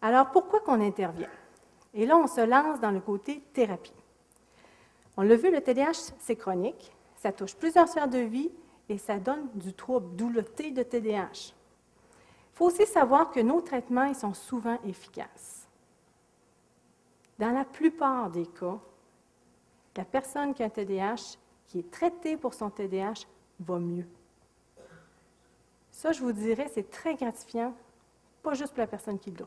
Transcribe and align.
Alors, 0.00 0.30
pourquoi 0.30 0.60
qu'on 0.60 0.80
intervient? 0.80 1.30
Et 1.94 2.06
là, 2.06 2.16
on 2.16 2.26
se 2.26 2.40
lance 2.40 2.80
dans 2.80 2.90
le 2.90 3.00
côté 3.00 3.42
thérapie. 3.52 3.92
On 5.16 5.22
l'a 5.22 5.36
vu, 5.36 5.50
le 5.50 5.60
TDAH, 5.60 6.12
c'est 6.18 6.36
chronique, 6.36 6.92
ça 7.16 7.32
touche 7.32 7.56
plusieurs 7.56 7.88
sphères 7.88 8.08
de 8.08 8.18
vie 8.18 8.50
et 8.88 8.98
ça 8.98 9.18
donne 9.18 9.48
du 9.54 9.74
trouble, 9.74 10.14
d'où 10.14 10.28
le 10.28 10.42
de 10.42 10.82
TDAH. 10.82 11.52
Il 11.52 12.54
faut 12.54 12.66
aussi 12.66 12.86
savoir 12.86 13.30
que 13.30 13.40
nos 13.40 13.60
traitements 13.60 14.04
ils 14.04 14.14
sont 14.14 14.34
souvent 14.34 14.78
efficaces. 14.84 15.68
Dans 17.38 17.50
la 17.50 17.64
plupart 17.64 18.30
des 18.30 18.46
cas, 18.46 18.78
la 19.96 20.04
personne 20.04 20.54
qui 20.54 20.62
a 20.62 20.66
un 20.66 20.70
TDAH, 20.70 21.36
qui 21.66 21.80
est 21.80 21.90
traitée 21.90 22.36
pour 22.36 22.54
son 22.54 22.70
TDAH, 22.70 23.26
va 23.60 23.78
mieux. 23.78 24.06
Ça, 25.90 26.12
je 26.12 26.22
vous 26.22 26.32
dirais, 26.32 26.70
c'est 26.72 26.88
très 26.88 27.16
gratifiant, 27.16 27.74
pas 28.42 28.54
juste 28.54 28.72
pour 28.72 28.78
la 28.78 28.86
personne 28.86 29.18
qui 29.18 29.32
l'a, 29.32 29.46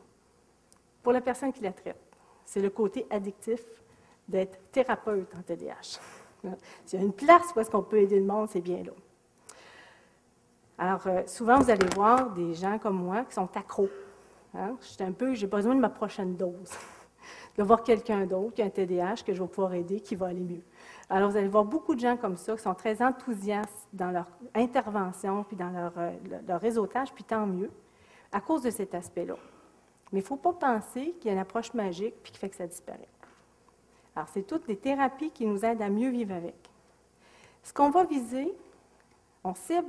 pour 1.02 1.12
la 1.12 1.20
personne 1.20 1.52
qui 1.52 1.62
la 1.62 1.72
traite. 1.72 2.00
C'est 2.44 2.60
le 2.60 2.70
côté 2.70 3.06
addictif 3.10 3.62
d'être 4.28 4.58
thérapeute 4.70 5.34
en 5.36 5.42
TDAH. 5.42 6.00
S'il 6.84 6.98
y 6.98 7.02
a 7.02 7.04
une 7.04 7.12
place 7.12 7.52
où 7.54 7.60
est-ce 7.60 7.70
qu'on 7.70 7.82
peut 7.82 7.98
aider 7.98 8.18
le 8.18 8.26
monde, 8.26 8.48
c'est 8.50 8.60
bien 8.60 8.82
là. 8.82 8.92
Alors, 10.78 11.06
euh, 11.06 11.22
souvent, 11.26 11.58
vous 11.60 11.70
allez 11.70 11.86
voir 11.94 12.30
des 12.30 12.54
gens 12.54 12.78
comme 12.78 12.96
moi 12.96 13.24
qui 13.24 13.34
sont 13.34 13.48
accros. 13.56 13.90
Hein? 14.54 14.76
Je 14.80 15.04
un 15.04 15.12
peu, 15.12 15.34
j'ai 15.34 15.46
besoin 15.46 15.74
de 15.74 15.80
ma 15.80 15.90
prochaine 15.90 16.36
dose. 16.36 16.72
de 17.56 17.62
voir 17.62 17.82
quelqu'un 17.82 18.26
d'autre 18.26 18.54
qui 18.54 18.62
a 18.62 18.64
un 18.64 18.70
TDAH 18.70 19.22
que 19.26 19.32
je 19.32 19.42
vais 19.42 19.48
pouvoir 19.48 19.74
aider, 19.74 20.00
qui 20.00 20.16
va 20.16 20.26
aller 20.26 20.40
mieux. 20.40 20.62
Alors, 21.08 21.30
vous 21.30 21.36
allez 21.36 21.48
voir 21.48 21.64
beaucoup 21.64 21.94
de 21.94 22.00
gens 22.00 22.16
comme 22.16 22.36
ça 22.36 22.56
qui 22.56 22.62
sont 22.62 22.74
très 22.74 23.02
enthousiastes 23.02 23.88
dans 23.92 24.10
leur 24.10 24.26
intervention, 24.54 25.44
puis 25.44 25.56
dans 25.56 25.70
leur, 25.70 25.92
euh, 25.98 26.10
leur 26.48 26.60
réseautage, 26.60 27.12
puis 27.12 27.24
tant 27.24 27.46
mieux, 27.46 27.70
à 28.32 28.40
cause 28.40 28.62
de 28.62 28.70
cet 28.70 28.94
aspect-là. 28.94 29.36
Mais 30.12 30.20
il 30.20 30.22
ne 30.22 30.26
faut 30.26 30.36
pas 30.36 30.52
penser 30.52 31.14
qu'il 31.18 31.26
y 31.26 31.30
a 31.30 31.32
une 31.32 31.38
approche 31.38 31.72
magique 31.74 32.14
puis 32.22 32.32
qui 32.32 32.38
fait 32.38 32.50
que 32.50 32.56
ça 32.56 32.66
disparaît. 32.66 33.08
Alors, 34.14 34.28
c'est 34.28 34.46
toutes 34.46 34.66
des 34.66 34.76
thérapies 34.76 35.30
qui 35.30 35.46
nous 35.46 35.64
aident 35.64 35.82
à 35.82 35.88
mieux 35.88 36.10
vivre 36.10 36.34
avec. 36.34 36.54
Ce 37.62 37.72
qu'on 37.72 37.90
va 37.90 38.04
viser, 38.04 38.52
on 39.44 39.54
cible 39.54 39.88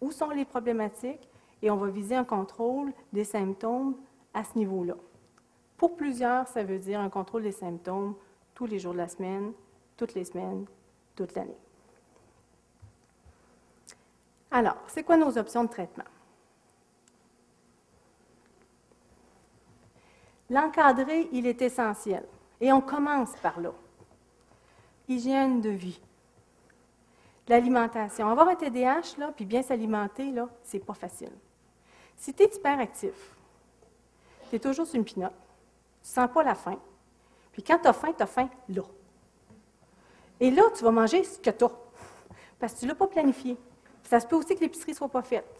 où, 0.00 0.12
sont 0.12 0.30
les 0.30 0.44
problématiques 0.44 1.28
et 1.62 1.70
on 1.70 1.76
va 1.76 1.88
viser 1.88 2.14
un 2.14 2.24
contrôle 2.24 2.92
des 3.12 3.24
symptômes 3.24 3.96
à 4.32 4.44
ce 4.44 4.56
niveau-là. 4.56 4.94
Pour 5.76 5.96
plusieurs, 5.96 6.46
ça 6.48 6.62
veut 6.62 6.78
dire 6.78 7.00
un 7.00 7.10
contrôle 7.10 7.42
des 7.42 7.52
symptômes 7.52 8.14
tous 8.54 8.66
les 8.66 8.78
jours 8.78 8.92
de 8.92 8.98
la 8.98 9.08
semaine, 9.08 9.52
toutes 9.96 10.14
les 10.14 10.24
semaines, 10.24 10.66
toute 11.16 11.34
l'année. 11.34 11.56
Alors, 14.50 14.76
c'est 14.86 15.02
quoi 15.02 15.16
nos 15.16 15.36
options 15.36 15.64
de 15.64 15.68
traitement? 15.68 16.04
L'encadrer, 20.50 21.28
il 21.32 21.46
est 21.46 21.60
essentiel. 21.62 22.24
Et 22.60 22.72
on 22.72 22.80
commence 22.80 23.32
par 23.42 23.60
là. 23.60 23.72
Hygiène 25.08 25.60
de 25.60 25.70
vie. 25.70 26.00
L'alimentation. 27.46 28.28
Avoir 28.28 28.48
un 28.48 28.54
TDAH, 28.54 29.18
là, 29.18 29.32
puis 29.34 29.44
bien 29.44 29.62
s'alimenter, 29.62 30.30
là, 30.30 30.48
c'est 30.62 30.84
pas 30.84 30.94
facile. 30.94 31.32
Si 32.16 32.34
tu 32.34 32.42
es 32.42 32.54
hyperactif, 32.54 33.36
tu 34.50 34.56
es 34.56 34.58
toujours 34.58 34.86
sur 34.86 34.96
une 34.96 35.04
pinotte, 35.04 35.32
tu 36.02 36.08
sens 36.08 36.28
pas 36.32 36.42
la 36.42 36.54
faim, 36.54 36.78
puis 37.52 37.62
quand 37.62 37.78
tu 37.78 37.88
as 37.88 37.92
faim, 37.92 38.12
tu 38.16 38.22
as 38.22 38.26
faim 38.26 38.48
là. 38.68 38.82
Et 40.40 40.50
là, 40.50 40.62
tu 40.76 40.84
vas 40.84 40.90
manger 40.90 41.24
ce 41.24 41.38
que 41.38 41.50
tu 41.50 41.64
as, 41.64 41.70
parce 42.58 42.74
que 42.74 42.80
tu 42.80 42.84
ne 42.86 42.90
l'as 42.90 42.96
pas 42.96 43.06
planifié. 43.06 43.56
Ça 44.02 44.20
se 44.20 44.26
peut 44.26 44.36
aussi 44.36 44.54
que 44.54 44.60
l'épicerie 44.60 44.92
ne 44.92 44.96
soit 44.96 45.08
pas 45.08 45.22
faite. 45.22 45.57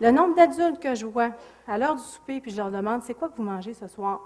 Le 0.00 0.10
nombre 0.10 0.34
d'adultes 0.34 0.80
que 0.80 0.94
je 0.94 1.06
vois 1.06 1.30
à 1.66 1.78
l'heure 1.78 1.94
du 1.94 2.02
souper, 2.02 2.40
puis 2.40 2.50
je 2.50 2.56
leur 2.56 2.70
demande 2.70 3.02
c'est 3.02 3.14
quoi 3.14 3.28
que 3.28 3.36
vous 3.36 3.42
mangez 3.42 3.74
ce 3.74 3.86
soir, 3.86 4.20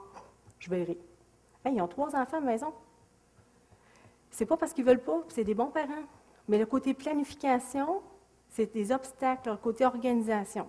je 0.58 0.70
verrai. 0.70 0.98
ils 1.67 1.80
ont 1.80 1.89
trois 1.89 2.14
enfants 2.17 2.39
à 2.39 2.40
la 2.40 2.46
maison. 2.46 2.73
C'est 4.30 4.46
pas 4.46 4.56
parce 4.56 4.73
qu'ils 4.73 4.84
veulent 4.84 5.02
pas, 5.02 5.23
c'est 5.29 5.45
des 5.45 5.55
bons 5.55 5.67
parents. 5.67 6.05
Mais 6.48 6.58
le 6.58 6.67
côté 6.67 6.95
planification, 6.95 8.01
c'est 8.48 8.73
des 8.73 8.92
obstacles, 8.92 9.51
le 9.51 9.56
côté 9.56 9.84
organisation. 9.84 10.67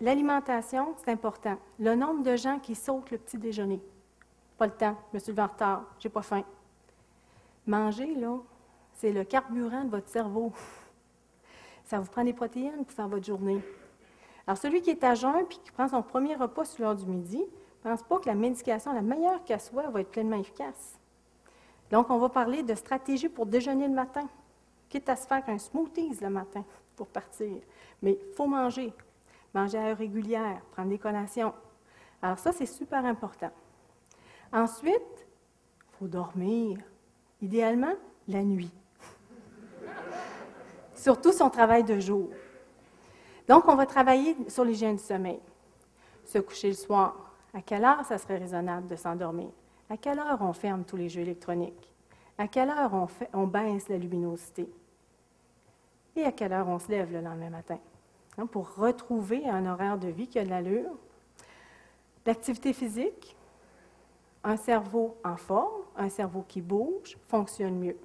L'alimentation, 0.00 0.94
c'est 0.96 1.10
important. 1.10 1.58
Le 1.80 1.96
nombre 1.96 2.22
de 2.22 2.36
gens 2.36 2.60
qui 2.60 2.76
sautent 2.76 3.10
le 3.10 3.18
petit 3.18 3.36
déjeuner. 3.36 3.80
Pas 4.56 4.66
le 4.66 4.72
temps, 4.72 4.96
je 5.10 5.16
me 5.16 5.18
suis 5.18 5.32
levé 5.32 5.42
en 5.42 5.48
retard, 5.48 5.84
j'ai 5.98 6.08
pas 6.08 6.22
faim. 6.22 6.44
Manger, 7.66 8.14
là, 8.14 8.38
c'est 8.94 9.12
le 9.12 9.24
carburant 9.24 9.84
de 9.84 9.90
votre 9.90 10.08
cerveau. 10.08 10.52
Ça 11.88 11.98
vous 11.98 12.10
prend 12.10 12.22
des 12.22 12.34
protéines 12.34 12.84
pour 12.84 12.92
faire 12.92 13.08
votre 13.08 13.24
journée. 13.24 13.62
Alors, 14.46 14.58
celui 14.58 14.82
qui 14.82 14.90
est 14.90 15.02
à 15.04 15.14
jeun 15.14 15.46
puis 15.48 15.58
qui 15.64 15.70
prend 15.72 15.88
son 15.88 16.02
premier 16.02 16.34
repas 16.34 16.66
sur 16.66 16.84
l'heure 16.84 16.94
du 16.94 17.06
midi, 17.06 17.38
ne 17.38 17.90
pense 17.90 18.02
pas 18.02 18.18
que 18.18 18.26
la 18.26 18.34
médication, 18.34 18.92
la 18.92 19.00
meilleure 19.00 19.42
qu'elle 19.44 19.58
soit, 19.58 19.88
va 19.88 20.02
être 20.02 20.10
pleinement 20.10 20.36
efficace. 20.36 20.98
Donc, 21.90 22.10
on 22.10 22.18
va 22.18 22.28
parler 22.28 22.62
de 22.62 22.74
stratégie 22.74 23.30
pour 23.30 23.46
déjeuner 23.46 23.88
le 23.88 23.94
matin, 23.94 24.28
quitte 24.90 25.08
à 25.08 25.16
se 25.16 25.26
faire 25.26 25.42
un 25.46 25.56
smoothies 25.56 26.18
le 26.20 26.28
matin 26.28 26.62
pour 26.94 27.06
partir. 27.06 27.56
Mais 28.02 28.18
il 28.20 28.34
faut 28.34 28.46
manger, 28.46 28.92
manger 29.54 29.78
à 29.78 29.86
heure 29.86 29.96
régulière, 29.96 30.60
prendre 30.72 30.90
des 30.90 30.98
collations. 30.98 31.54
Alors 32.20 32.38
ça, 32.38 32.52
c'est 32.52 32.66
super 32.66 33.02
important. 33.06 33.50
Ensuite, 34.52 34.92
il 34.92 35.98
faut 35.98 36.06
dormir, 36.06 36.80
idéalement 37.40 37.94
la 38.28 38.42
nuit 38.42 38.77
surtout 40.98 41.32
son 41.32 41.48
travail 41.48 41.84
de 41.84 41.98
jour. 41.98 42.28
Donc, 43.48 43.66
on 43.68 43.74
va 43.74 43.86
travailler 43.86 44.36
sur 44.48 44.64
l'hygiène 44.64 44.96
du 44.96 45.02
sommeil. 45.02 45.40
Se 46.24 46.38
coucher 46.38 46.68
le 46.68 46.74
soir. 46.74 47.14
À 47.54 47.62
quelle 47.62 47.84
heure 47.84 48.04
ça 48.04 48.18
serait 48.18 48.36
raisonnable 48.36 48.86
de 48.86 48.96
s'endormir? 48.96 49.48
À 49.88 49.96
quelle 49.96 50.18
heure 50.18 50.38
on 50.42 50.52
ferme 50.52 50.84
tous 50.84 50.96
les 50.96 51.08
jeux 51.08 51.22
électroniques? 51.22 51.90
À 52.36 52.46
quelle 52.46 52.68
heure 52.68 53.08
on, 53.32 53.46
baisse 53.46 53.88
la 53.88 53.96
luminosité? 53.96 54.68
Et 56.14 56.24
à 56.24 56.32
quelle 56.32 56.52
heure 56.52 56.68
on 56.68 56.78
se 56.78 56.88
lève 56.88 57.10
le 57.10 57.20
lendemain 57.20 57.50
matin? 57.50 57.78
Pour 58.50 58.74
retrouver 58.74 59.48
un 59.48 59.66
horaire 59.66 59.98
de 59.98 60.08
vie 60.08 60.28
qui 60.28 60.38
a 60.38 60.44
de 60.44 60.50
l'allure. 60.50 60.92
L'activité 62.26 62.72
physique, 62.72 63.34
un 64.44 64.56
cerveau 64.56 65.16
en 65.24 65.36
forme, 65.36 65.82
un 65.96 66.10
cerveau 66.10 66.44
qui 66.46 66.60
bouge, 66.60 67.16
fonctionne 67.28 67.78
mieux. 67.78 67.96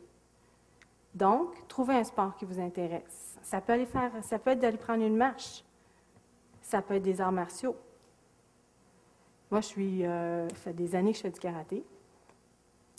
Donc, 1.13 1.67
trouvez 1.67 1.95
un 1.95 2.03
sport 2.03 2.35
qui 2.35 2.45
vous 2.45 2.59
intéresse. 2.59 3.37
Ça 3.43 3.61
peut, 3.61 3.73
aller 3.73 3.85
faire, 3.85 4.11
ça 4.21 4.39
peut 4.39 4.51
être 4.51 4.59
d'aller 4.59 4.77
prendre 4.77 5.03
une 5.03 5.15
marche. 5.15 5.63
Ça 6.61 6.81
peut 6.81 6.95
être 6.95 7.03
des 7.03 7.21
arts 7.21 7.31
martiaux. 7.31 7.75
Moi, 9.51 9.61
je 9.61 9.67
suis, 9.67 10.05
euh, 10.05 10.47
ça 10.49 10.55
fait 10.55 10.73
des 10.73 10.95
années 10.95 11.11
que 11.11 11.17
je 11.17 11.23
fais 11.23 11.29
du 11.29 11.39
karaté. 11.39 11.83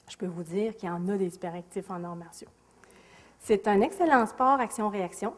Je 0.08 0.16
peux 0.16 0.26
vous 0.26 0.44
dire 0.44 0.76
qu'il 0.76 0.88
y 0.88 0.92
en 0.92 1.08
a 1.08 1.16
des 1.16 1.34
hyperactifs 1.34 1.90
en 1.90 2.04
arts 2.04 2.14
martiaux. 2.14 2.48
C'est 3.40 3.66
un 3.66 3.80
excellent 3.80 4.24
sport 4.26 4.60
action-réaction, 4.60 5.34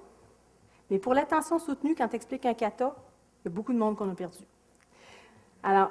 mais 0.91 0.99
pour 0.99 1.15
l'attention 1.15 1.59
soutenue, 1.59 1.95
quand 1.95 2.09
tu 2.09 2.17
expliques 2.17 2.47
un 2.47 2.55
kata, 2.55 2.95
il 3.41 3.49
y 3.49 3.49
a 3.49 3.51
beaucoup 3.51 3.73
de 3.73 3.79
monde 3.79 3.97
qu'on 3.97 4.11
a 4.11 4.15
perdu. 4.15 4.45
Alors, 5.63 5.91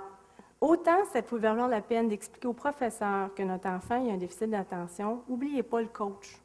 autant 0.61 1.03
ça 1.11 1.21
peut 1.21 1.37
valoir 1.37 1.67
la 1.67 1.81
peine 1.81 2.07
d'expliquer 2.07 2.47
au 2.47 2.53
professeur 2.53 3.33
que 3.33 3.43
notre 3.43 3.67
enfant 3.67 3.95
a 3.95 4.13
un 4.13 4.17
déficit 4.17 4.49
d'attention, 4.49 5.23
n'oubliez 5.27 5.63
pas 5.63 5.81
le 5.81 5.87
coach 5.87 6.39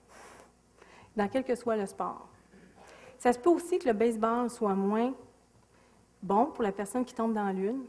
dans 1.21 1.29
quel 1.29 1.45
que 1.45 1.55
soit 1.55 1.77
le 1.77 1.85
sport. 1.85 2.27
Ça 3.19 3.35
se 3.35 3.39
peut 3.39 3.51
aussi 3.51 3.79
que 3.79 3.87
le 3.87 3.93
baseball 3.93 4.49
soit 4.49 4.75
moins 4.75 5.13
bon 6.23 6.47
pour 6.47 6.63
la 6.63 6.73
personne 6.73 7.05
qui 7.05 7.13
tombe 7.13 7.35
dans 7.35 7.51
l'une, 7.51 7.83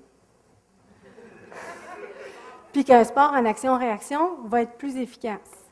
puis 2.74 2.84
qu'un 2.84 3.06
sport 3.06 3.32
en 3.32 3.46
action-réaction 3.46 4.42
va 4.44 4.64
être 4.64 4.78
plus 4.78 4.98
efficace. 4.98 5.72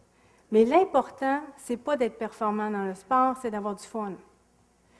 Mais 0.52 0.64
l'important, 0.64 1.42
c'est 1.58 1.75
pas 1.75 1.97
d'être 1.97 2.18
performant 2.18 2.72
dans 2.72 2.86
le 2.86 2.96
sport, 2.96 3.36
c'est 3.42 3.52
d'avoir 3.52 3.76
du 3.76 3.84
fun. 3.84 4.14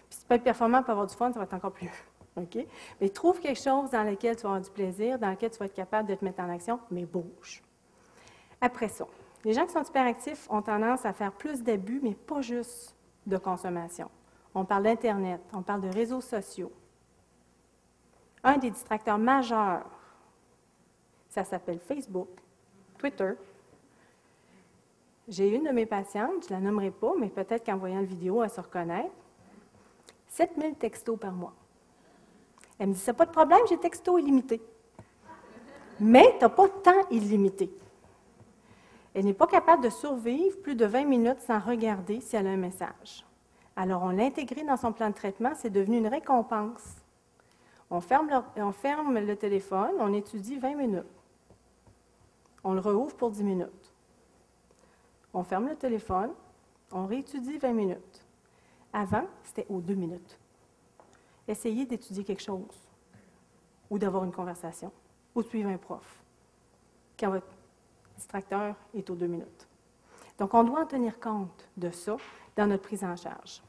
Puis 0.09 0.17
si 0.17 0.19
tu 0.19 0.25
peux 0.25 0.35
être 0.35 0.44
performant 0.44 0.81
pour 0.81 0.91
avoir 0.91 1.07
du 1.07 1.15
fun, 1.15 1.31
ça 1.31 1.39
va 1.39 1.45
être 1.45 1.53
encore 1.53 1.71
plus. 1.71 1.89
OK? 2.35 2.57
Mais 3.00 3.09
trouve 3.09 3.39
quelque 3.39 3.61
chose 3.61 3.89
dans 3.91 4.03
lequel 4.03 4.35
tu 4.35 4.44
vas 4.44 4.50
avoir 4.50 4.61
du 4.61 4.71
plaisir, 4.71 5.17
dans 5.17 5.29
lequel 5.29 5.50
tu 5.50 5.59
vas 5.59 5.65
être 5.65 5.73
capable 5.73 6.09
de 6.09 6.15
te 6.15 6.25
mettre 6.25 6.41
en 6.41 6.50
action, 6.50 6.77
mais 6.91 7.06
bouge. 7.06 7.63
Après 8.59 8.89
ça, 8.89 9.06
les 9.44 9.53
gens 9.53 9.65
qui 9.65 9.71
sont 9.71 9.83
hyperactifs 9.83 10.47
ont 10.50 10.62
tendance 10.62 11.06
à 11.06 11.13
faire 11.13 11.31
plus 11.31 11.63
d'abus, 11.63 12.00
mais 12.03 12.13
pas 12.13 12.41
juste 12.41 12.95
de 13.25 13.38
consommation. 13.38 14.09
On 14.53 14.65
parle 14.65 14.83
d'Internet, 14.83 15.41
on 15.53 15.62
parle 15.62 15.81
de 15.81 15.89
réseaux 15.89 16.21
sociaux. 16.21 16.71
Un 18.44 18.57
des 18.57 18.71
distracteurs 18.71 19.18
majeurs, 19.18 19.86
ça 21.30 21.44
s'appelle 21.44 21.80
Facebook, 21.80 22.30
Twitter. 22.97 23.33
J'ai 25.27 25.50
une 25.50 25.63
de 25.63 25.69
mes 25.69 25.85
patientes, 25.85 26.47
je 26.47 26.53
ne 26.53 26.59
la 26.59 26.65
nommerai 26.65 26.92
pas, 26.92 27.13
mais 27.18 27.30
peut-être 27.30 27.65
qu'en 27.65 27.77
voyant 27.77 28.00
la 28.00 28.06
vidéo, 28.06 28.44
elle 28.44 28.50
se 28.50 28.59
reconnaît. 28.59 29.12
7000 30.27 30.75
textos 30.75 31.19
par 31.19 31.31
mois. 31.31 31.53
Elle 32.80 32.89
me 32.89 32.94
dit, 32.94 33.00
c'est 33.00 33.13
pas 33.13 33.25
de 33.25 33.31
problème, 33.31 33.59
j'ai 33.69 33.77
texto 33.77 34.18
illimité. 34.18 34.62
Mais 36.00 36.35
tu 36.38 36.45
n'as 36.45 36.50
pas 36.50 36.68
de 36.68 36.74
temps 36.81 37.09
illimité. 37.12 37.69
Elle 39.13 39.25
n'est 39.25 39.33
pas 39.33 39.47
capable 39.47 39.83
de 39.83 39.89
survivre 39.89 40.57
plus 40.61 40.75
de 40.75 40.85
20 40.85 41.06
minutes 41.06 41.41
sans 41.41 41.59
regarder 41.59 42.21
si 42.21 42.35
elle 42.35 42.47
a 42.47 42.51
un 42.51 42.57
message. 42.57 43.25
Alors, 43.75 44.03
on 44.03 44.09
l'a 44.09 44.29
dans 44.29 44.77
son 44.77 44.91
plan 44.91 45.09
de 45.09 45.15
traitement, 45.15 45.51
c'est 45.56 45.69
devenu 45.69 45.97
une 45.97 46.07
récompense. 46.07 46.97
On 47.89 48.01
ferme, 48.01 48.29
le, 48.29 49.35
téléphone, 49.35 49.94
on 50.00 50.13
étudie 50.13 50.59
20 50.59 50.75
minutes. 50.75 51.03
On 52.63 52.73
le 52.73 52.81
rouvre 52.81 53.15
pour 53.15 53.31
10 53.31 53.44
minutes. 53.44 53.94
On 55.33 55.44
ferme 55.44 55.69
le 55.69 55.75
téléphone, 55.75 56.31
on 56.91 57.06
réétudie 57.06 57.57
20 57.57 57.73
minutes. 57.73 58.25
Avant, 58.94 59.25
c'était 59.44 59.65
aux 59.69 59.79
deux 59.79 59.95
minutes. 59.95 60.38
Essayez 61.47 61.85
d'étudier 61.85 62.23
quelque 62.23 62.44
chose, 62.44 62.89
ou 63.89 63.97
d'avoir 63.97 64.23
une 64.23 64.31
conversation, 64.31 64.91
ou 65.33 65.41
de 65.41 65.47
suivre 65.47 65.69
un 65.69 65.77
prof, 65.77 66.21
distracteur 68.19 68.75
est 68.94 69.10
aux 69.10 69.16
deux 69.16 69.27
minutes. 69.27 69.68
Donc, 70.38 70.54
on 70.54 70.63
doit 70.63 70.81
en 70.81 70.86
tenir 70.86 71.19
compte 71.19 71.68
de 71.75 71.89
ça 71.89 72.18
dans 72.56 72.68
notre 72.68 72.83
prise 72.83 73.04
en 73.04 73.16
charge. 73.16 73.62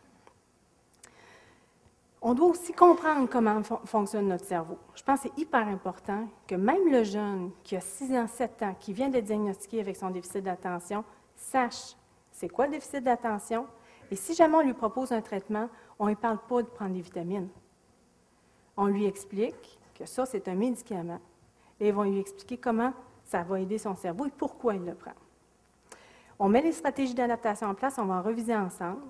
On 2.23 2.35
doit 2.35 2.49
aussi 2.49 2.73
comprendre 2.73 3.29
comment 3.31 3.62
fonctionne 3.62 4.29
notre 4.29 4.44
cerveau. 4.44 4.76
Je 4.94 5.02
pense 5.02 5.23
que 5.23 5.29
c'est 5.29 5.41
hyper 5.41 5.67
important 5.67 6.29
que 6.47 6.55
même 6.55 6.91
le 6.91 7.02
jeune 7.02 7.50
qui 7.62 7.76
a 7.76 7.81
6 7.81 8.14
ans, 8.14 8.26
7 8.26 8.62
ans, 8.62 8.76
qui 8.79 8.93
vient 8.93 9.08
de 9.08 9.20
diagnostiquer 9.20 9.81
avec 9.81 9.97
son 9.97 10.11
déficit 10.11 10.44
d'attention, 10.44 11.02
sache 11.35 11.97
c'est 12.31 12.49
quoi 12.49 12.67
le 12.67 12.73
déficit 12.73 13.02
d'attention. 13.02 13.67
Et 14.11 14.17
si 14.17 14.35
jamais 14.35 14.56
on 14.56 14.62
lui 14.62 14.75
propose 14.75 15.12
un 15.12 15.23
traitement, 15.23 15.69
on 15.99 16.08
ne 16.08 16.14
parle 16.14 16.38
pas 16.47 16.62
de 16.62 16.69
prendre 16.69 16.93
des 16.93 17.00
vitamines. 17.00 17.49
On 18.76 18.87
lui 18.87 19.06
explique 19.06 19.79
que 19.94 20.05
ça, 20.05 20.26
c'est 20.26 20.47
un 20.49 20.55
médicament. 20.55 21.20
Et 21.79 21.88
ils 21.88 21.94
vont 21.94 22.02
lui 22.02 22.19
expliquer 22.19 22.58
comment 22.58 22.93
ça 23.30 23.44
va 23.44 23.60
aider 23.60 23.78
son 23.78 23.94
cerveau 23.94 24.26
et 24.26 24.30
pourquoi 24.30 24.74
il 24.74 24.84
le 24.84 24.94
prend. 24.94 25.14
On 26.36 26.48
met 26.48 26.62
les 26.62 26.72
stratégies 26.72 27.14
d'adaptation 27.14 27.68
en 27.68 27.74
place, 27.74 27.96
on 27.98 28.06
va 28.06 28.14
en 28.14 28.22
reviser 28.22 28.56
ensemble. 28.56 29.02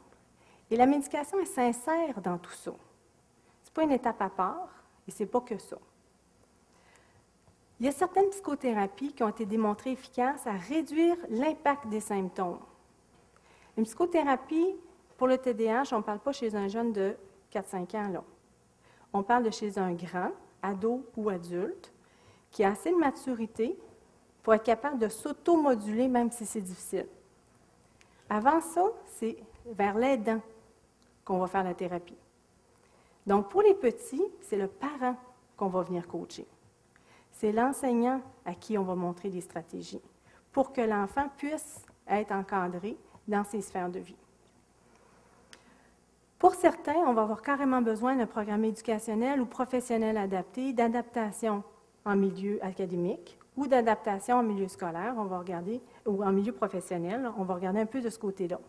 Et 0.70 0.76
la 0.76 0.84
médication 0.84 1.40
est 1.40 1.46
sincère 1.46 2.20
dans 2.20 2.36
tout 2.36 2.52
ça. 2.52 2.72
Ce 3.62 3.70
n'est 3.70 3.72
pas 3.72 3.82
une 3.82 3.92
étape 3.92 4.20
à 4.20 4.28
part, 4.28 4.68
et 5.08 5.10
ce 5.10 5.22
n'est 5.22 5.28
pas 5.28 5.40
que 5.40 5.56
ça. 5.56 5.78
Il 7.78 7.86
y 7.86 7.88
a 7.88 7.92
certaines 7.92 8.28
psychothérapies 8.28 9.14
qui 9.14 9.22
ont 9.22 9.30
été 9.30 9.46
démontrées 9.46 9.92
efficaces 9.92 10.46
à 10.46 10.52
réduire 10.52 11.16
l'impact 11.30 11.88
des 11.88 12.00
symptômes. 12.00 12.60
Une 13.78 13.84
psychothérapie 13.84 14.76
pour 15.16 15.28
le 15.28 15.38
TDAH, 15.38 15.84
on 15.92 15.98
ne 15.98 16.02
parle 16.02 16.18
pas 16.18 16.32
chez 16.32 16.54
un 16.54 16.68
jeune 16.68 16.92
de 16.92 17.16
4-5 17.54 18.16
ans. 18.18 18.24
On 19.14 19.22
parle 19.22 19.44
de 19.44 19.50
chez 19.50 19.78
un 19.78 19.94
grand, 19.94 20.32
ado 20.62 21.06
ou 21.16 21.30
adulte, 21.30 21.90
qui 22.50 22.64
a 22.64 22.72
assez 22.72 22.90
de 22.90 22.96
maturité 22.96 23.78
pour 24.42 24.54
être 24.54 24.64
capable 24.64 24.98
de 24.98 25.08
s'automoduler 25.08 26.08
même 26.08 26.30
si 26.30 26.46
c'est 26.46 26.60
difficile. 26.60 27.06
Avant 28.28 28.60
ça, 28.60 28.84
c'est 29.06 29.36
vers 29.66 29.96
l'aidant 29.96 30.40
qu'on 31.24 31.38
va 31.38 31.46
faire 31.46 31.64
la 31.64 31.74
thérapie. 31.74 32.16
Donc, 33.26 33.48
pour 33.50 33.62
les 33.62 33.74
petits, 33.74 34.24
c'est 34.40 34.56
le 34.56 34.68
parent 34.68 35.16
qu'on 35.56 35.68
va 35.68 35.82
venir 35.82 36.06
coacher. 36.06 36.46
C'est 37.32 37.52
l'enseignant 37.52 38.20
à 38.44 38.54
qui 38.54 38.78
on 38.78 38.84
va 38.84 38.94
montrer 38.94 39.30
des 39.30 39.40
stratégies 39.40 40.00
pour 40.52 40.72
que 40.72 40.80
l'enfant 40.80 41.28
puisse 41.36 41.84
être 42.08 42.32
encadré 42.32 42.96
dans 43.28 43.44
ses 43.44 43.60
sphères 43.60 43.90
de 43.90 44.00
vie. 44.00 44.16
Pour 46.38 46.54
certains, 46.54 46.96
on 47.06 47.12
va 47.12 47.22
avoir 47.22 47.42
carrément 47.42 47.82
besoin 47.82 48.16
d'un 48.16 48.26
programme 48.26 48.64
éducationnel 48.64 49.40
ou 49.40 49.46
professionnel 49.46 50.16
adapté, 50.16 50.72
d'adaptation 50.72 51.62
en 52.04 52.16
milieu 52.16 52.64
académique 52.64 53.39
ou 53.56 53.66
d'adaptation 53.66 54.36
en 54.36 54.42
milieu 54.42 54.68
scolaire, 54.68 55.14
on 55.16 55.24
va 55.24 55.38
regarder, 55.38 55.80
ou 56.06 56.24
en 56.24 56.32
milieu 56.32 56.52
professionnel, 56.52 57.30
on 57.36 57.44
va 57.44 57.54
regarder 57.54 57.80
un 57.80 57.86
peu 57.86 58.00
de 58.00 58.08
ce 58.08 58.18
côté-là. 58.18 58.60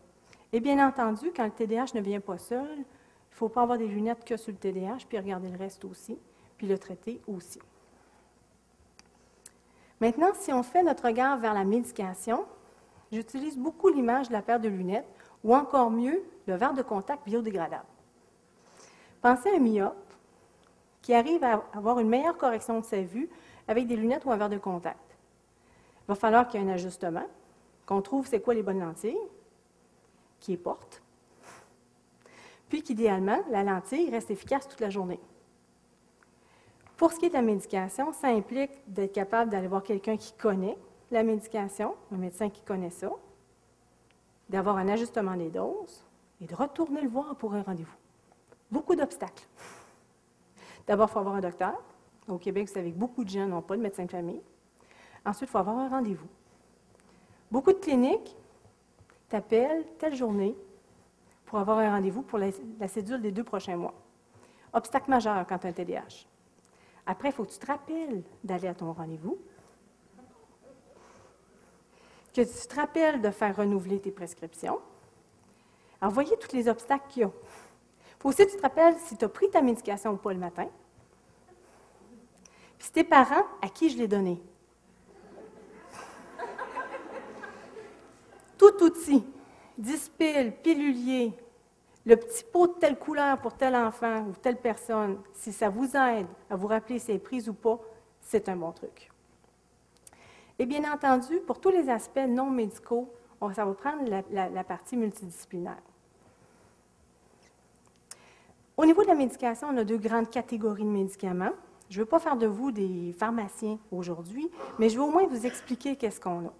Et 0.54 0.60
bien 0.60 0.86
entendu, 0.86 1.31
quand 1.36 1.45
le 1.45 1.51
TDAH 1.51 1.95
ne 1.95 2.01
vient 2.01 2.19
pas 2.19 2.38
seul, 2.38 2.68
il 2.75 2.80
ne 2.80 3.36
faut 3.36 3.50
pas 3.50 3.62
avoir 3.62 3.78
des 3.78 3.88
lunettes 3.88 4.25
que 4.25 4.38
sur 4.38 4.51
le 4.51 4.57
TDAH, 4.57 5.06
puis 5.07 5.18
regarder 5.18 5.50
le 5.50 5.57
reste 5.57 5.86
aussi, 5.86 6.18
puis 6.57 6.68
le 6.68 6.78
traiter 6.78 7.22
aussi. 7.28 7.60
Maintenant, 10.01 10.31
si 10.33 10.51
on 10.51 10.63
fait 10.63 10.84
notre 10.84 11.06
regard 11.06 11.38
vers 11.38 11.54
la 11.54 11.63
médication, 11.63 12.45
j'utilise 13.12 13.57
beaucoup 13.57 13.89
l'image 13.89 14.27
de 14.27 14.34
la 14.34 14.42
paire 14.42 14.60
de 14.60 14.68
lunettes, 14.68 15.07
ou 15.44 15.56
encore 15.56 15.92
mieux, 15.92 16.24
le 16.48 16.56
verre 16.56 16.74
de 16.74 16.81
contact 16.81 17.24
biodégradable. 17.25 17.86
Pensez 19.22 19.50
à 19.50 19.56
un 19.56 19.60
myope 19.60 19.95
qui 21.01 21.13
arrive 21.13 21.44
à 21.44 21.63
avoir 21.74 22.00
une 22.00 22.10
meilleure 22.10 22.38
correction 22.38 22.80
de 22.80 22.86
sa 22.86 23.01
vue 23.01 23.30
avec 23.72 23.88
des 23.88 23.96
lunettes 23.96 24.26
ou 24.26 24.32
un 24.32 24.38
verre 24.38 24.50
de 24.50 24.58
contact. 24.58 25.18
Il 26.04 26.08
va 26.10 26.16
falloir 26.16 26.48
qu'il 26.48 26.62
y 26.62 26.64
ait 26.64 26.68
un 26.68 26.74
ajustement, 26.74 27.26
qu'on 27.86 28.02
trouve 28.02 28.28
c'est 28.28 28.42
quoi 28.42 28.54
les 28.54 28.64
bonnes 28.64 28.80
lentilles, 28.80 29.18
qui 30.40 30.54
est 30.54 30.58
porte, 30.58 31.02
puis 32.70 32.84
qu'idéalement, 32.84 33.40
la 33.50 33.64
lentille 33.64 34.10
reste 34.10 34.32
efficace 34.32 34.68
toute 34.68 34.80
la 34.80 34.90
journée. 34.90 35.20
Pour 36.96 37.12
ce 37.12 37.20
qui 37.20 37.26
est 37.26 37.30
de 37.30 37.34
la 37.34 37.42
médication, 37.42 38.14
ça 38.14 38.28
implique 38.28 38.72
d'être 38.88 39.12
capable 39.12 39.52
d'aller 39.52 39.68
voir 39.68 39.84
quelqu'un 39.84 40.16
qui 40.16 40.34
connaît 40.34 40.78
la 41.12 41.24
médication, 41.24 41.96
un 42.14 42.18
médecin 42.18 42.50
qui 42.50 42.62
connaît 42.62 42.90
ça, 42.90 43.12
d'avoir 44.50 44.78
un 44.78 44.88
ajustement 44.88 45.36
des 45.36 45.50
doses 45.50 46.06
et 46.40 46.46
de 46.46 46.56
retourner 46.56 47.02
le 47.02 47.10
voir 47.10 47.36
pour 47.36 47.54
un 47.54 47.62
rendez-vous. 47.62 47.98
Beaucoup 48.72 48.96
d'obstacles. 48.96 49.48
D'abord, 50.88 51.10
il 51.10 51.12
faut 51.12 51.20
avoir 51.20 51.36
un 51.36 51.42
docteur. 51.42 51.82
Au 52.31 52.38
Québec, 52.38 52.69
vous 52.69 52.74
savez 52.74 52.92
que 52.94 52.98
beaucoup 52.98 53.25
de 53.25 53.30
gens 53.30 53.45
n'ont 53.45 53.62
pas 53.62 53.75
de 53.75 53.81
médecin 53.81 54.06
de 54.06 54.12
famille. 54.12 54.42
Ensuite, 55.25 55.50
il 55.50 55.51
faut 55.51 55.57
avoir 55.57 55.78
un 55.78 55.89
rendez-vous. 55.89 56.30
Beaucoup 57.51 57.74
de 57.74 57.80
cliniques 57.80 58.38
t'appellent 59.28 59.86
telle 60.00 60.16
journée 60.16 60.56
pour 61.45 61.60
avoir 61.60 61.80
un 61.80 61.92
rendez-vous 61.92 62.22
pour 62.22 62.39
la, 62.39 62.48
la, 62.80 62.88
cédule 62.88 63.22
des 63.22 63.33
deux 63.33 63.44
prochains 63.44 63.75
mois. 63.75 63.94
Obstacle 64.72 65.10
majeur 65.10 65.45
quand 65.45 65.57
tu 65.60 65.68
as 65.68 65.69
un 65.72 65.74
TDAH. 65.74 66.25
Après, 67.06 67.30
il 67.30 67.31
faut 67.33 67.44
que 67.44 67.51
tu 67.51 67.60
te 67.60 67.66
rappelles 67.66 68.24
d'aller 68.45 68.69
à 68.69 68.74
ton 68.74 68.94
rendez-vous, 68.94 69.38
que 72.34 72.42
tu 72.42 72.68
te 72.68 72.75
rappelles 72.75 73.22
de 73.22 73.30
faire 73.30 73.57
renouveler 73.57 74.00
tes 74.00 74.12
prescriptions. 74.12 74.80
Alors, 76.00 76.13
voyez 76.13 76.38
tous 76.38 76.56
les 76.56 76.69
obstacles 76.69 77.04
qu'il 77.10 77.24
y 77.24 77.25
a. 77.25 77.27
Il 77.27 78.22
faut 78.22 78.30
aussi 78.30 78.45
que 78.45 78.51
tu 78.51 78.57
te 78.57 78.62
rappelles 78.62 78.95
si 79.00 79.18
tu 79.18 79.25
as 79.25 79.30
pris 79.30 79.50
ta 79.50 79.62
médication 79.62 80.12
ou 80.12 80.18
pas 80.18 80.31
le 80.31 80.39
matin. 80.39 80.69
Puis 82.81 82.89
tes 82.89 83.04
parents, 83.04 83.45
à 83.62 83.69
qui 83.69 83.92
je 83.92 83.98
l'ai 84.00 84.07
donné? 84.07 84.42
Tout 88.57 88.83
outil, 88.83 89.24
dispile, 89.78 90.51
pilulier, 90.63 91.31
le 92.07 92.16
petit 92.16 92.44
pot 92.44 92.66
de 92.66 92.74
telle 92.80 92.98
couleur 92.98 93.38
pour 93.38 93.54
tel 93.54 93.75
enfant 93.75 94.22
ou 94.22 94.34
telle 94.34 94.58
personne, 94.58 95.20
si 95.32 95.53
ça 95.53 95.70
vous 95.70 95.96
aide 95.96 96.25
à 96.50 96.56
vous 96.56 96.65
rappeler 96.65 96.98
si 96.98 97.06
c'est 97.06 97.20
prise 97.20 97.48
ou 97.50 97.53
pas, 97.53 97.79
c'est 98.20 98.50
un 98.50 98.56
bon 98.56 98.72
truc. 98.72 99.12
Et 100.58 100.65
bien 100.65 100.91
entendu, 100.91 101.39
pour 101.41 101.62
tous 101.62 101.70
les 101.70 101.88
aspects 101.88 102.27
non 102.27 102.50
médicaux, 102.50 103.13
ça 103.53 103.63
va 103.63 103.74
prendre 103.75 104.10
la, 104.32 104.63
partie 104.63 104.98
multidisciplinaire. 104.98 105.77
Au 108.75 108.86
niveau 108.86 109.03
de 109.03 109.08
la 109.08 109.15
médication, 109.15 109.67
on 109.72 109.77
a 109.77 109.84
deux 109.84 110.00
grandes 110.00 110.32
catégories 110.32 110.84
de 110.84 110.89
médicaments. 110.89 111.53
Je 111.91 111.98
ne 111.98 112.03
veux 112.03 112.10
pas 112.10 112.19
faire 112.19 112.38
de 112.38 112.48
vous 112.48 112.71
des 112.71 113.13
pharmaciens 113.19 113.77
aujourd'hui, 113.91 114.50
mais 114.79 114.88
je 114.88 114.95
vais 114.95 115.03
au 115.03 115.12
moins 115.12 115.27
vous 115.27 115.45
expliquer 115.45 115.98
qu'est-ce 115.98 116.21
qu'on 116.21 116.45
a. 116.45 116.53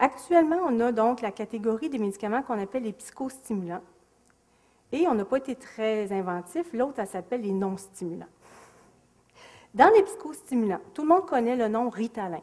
Actuellement, 0.00 0.58
on 0.66 0.80
a 0.80 0.90
donc 0.90 1.20
la 1.20 1.30
catégorie 1.30 1.88
des 1.88 1.98
médicaments 1.98 2.42
qu'on 2.42 2.60
appelle 2.60 2.82
les 2.82 2.92
psychostimulants. 2.92 3.84
Et 4.90 5.06
on 5.06 5.14
n'a 5.14 5.24
pas 5.24 5.36
été 5.36 5.54
très 5.54 6.10
inventif. 6.10 6.72
L'autre, 6.72 6.94
elle 6.98 7.06
s'appelle 7.06 7.42
les 7.42 7.52
non-stimulants. 7.52 8.26
Dans 9.74 9.92
les 9.94 10.02
psychostimulants, 10.02 10.80
tout 10.92 11.02
le 11.02 11.08
monde 11.08 11.26
connaît 11.26 11.54
le 11.54 11.68
nom 11.68 11.88
Ritalin. 11.88 12.42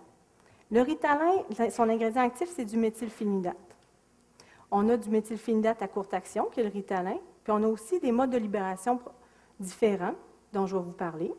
Le 0.71 0.81
ritalin, 0.81 1.43
son 1.69 1.89
ingrédient 1.89 2.21
actif, 2.21 2.49
c'est 2.55 2.63
du 2.63 2.77
méthylphénidate. 2.77 3.57
On 4.71 4.87
a 4.87 4.95
du 4.95 5.09
méthylphénidate 5.09 5.81
à 5.81 5.89
courte 5.89 6.13
action, 6.13 6.45
qui 6.45 6.61
est 6.61 6.63
le 6.63 6.69
ritalin, 6.69 7.17
puis 7.43 7.51
on 7.51 7.61
a 7.61 7.67
aussi 7.67 7.99
des 7.99 8.13
modes 8.13 8.29
de 8.29 8.37
libération 8.37 9.01
différents, 9.59 10.15
dont 10.53 10.65
je 10.65 10.77
vais 10.77 10.83
vous 10.83 10.91
parler. 10.91 11.33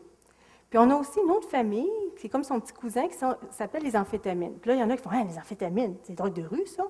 Puis 0.71 0.79
on 0.79 0.89
a 0.89 0.95
aussi 0.95 1.19
une 1.19 1.29
autre 1.31 1.49
famille, 1.49 1.91
qui 2.17 2.27
est 2.27 2.29
comme 2.29 2.45
son 2.45 2.61
petit 2.61 2.71
cousin, 2.71 3.09
qui 3.09 3.17
s'appelle 3.49 3.83
les 3.83 3.97
amphétamines. 3.97 4.53
Puis 4.53 4.69
là, 4.69 4.75
il 4.75 4.79
y 4.79 4.83
en 4.83 4.89
a 4.89 4.95
qui 4.95 5.03
font 5.03 5.09
Ah, 5.11 5.25
les 5.25 5.37
amphétamines, 5.37 5.97
c'est 6.03 6.13
drogue 6.13 6.31
de 6.33 6.43
rue, 6.43 6.65
ça 6.65 6.87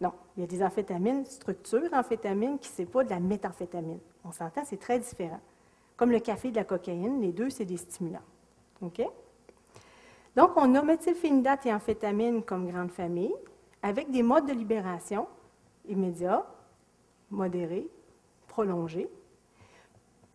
Non, 0.00 0.12
il 0.36 0.42
y 0.42 0.44
a 0.44 0.46
des 0.46 0.62
amphétamines, 0.62 1.26
structure 1.26 1.92
amphétamine, 1.92 2.56
qui 2.60 2.70
n'est 2.78 2.86
pas 2.86 3.02
de 3.02 3.10
la 3.10 3.18
méthamphétamine. 3.18 3.98
On 4.24 4.30
s'entend, 4.30 4.62
c'est 4.64 4.78
très 4.78 5.00
différent. 5.00 5.40
Comme 5.96 6.12
le 6.12 6.20
café 6.20 6.48
et 6.48 6.50
de 6.52 6.56
la 6.56 6.62
cocaïne, 6.62 7.20
les 7.20 7.32
deux, 7.32 7.50
c'est 7.50 7.64
des 7.64 7.76
stimulants. 7.76 8.20
OK? 8.80 9.02
Donc, 10.36 10.50
on 10.54 10.72
a 10.76 10.82
méthylphénidate 10.82 11.66
et 11.66 11.74
amphétamine 11.74 12.44
comme 12.44 12.70
grande 12.70 12.92
famille, 12.92 13.34
avec 13.82 14.08
des 14.12 14.22
modes 14.22 14.46
de 14.46 14.52
libération 14.52 15.26
immédiats, 15.88 16.46
modérés, 17.32 17.88
prolongés. 18.46 19.10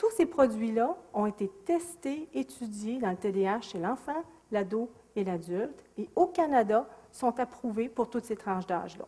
Tous 0.01 0.09
ces 0.09 0.25
produits-là 0.25 0.97
ont 1.13 1.27
été 1.27 1.47
testés, 1.63 2.27
étudiés 2.33 2.97
dans 2.97 3.11
le 3.11 3.17
TDAH 3.17 3.61
chez 3.61 3.77
l'enfant, 3.77 4.23
l'ado 4.51 4.89
et 5.15 5.23
l'adulte, 5.23 5.85
et 5.95 6.09
au 6.15 6.25
Canada, 6.25 6.89
sont 7.11 7.39
approuvés 7.39 7.87
pour 7.87 8.09
toutes 8.09 8.25
ces 8.25 8.35
tranches 8.35 8.65
d'âge-là. 8.65 9.05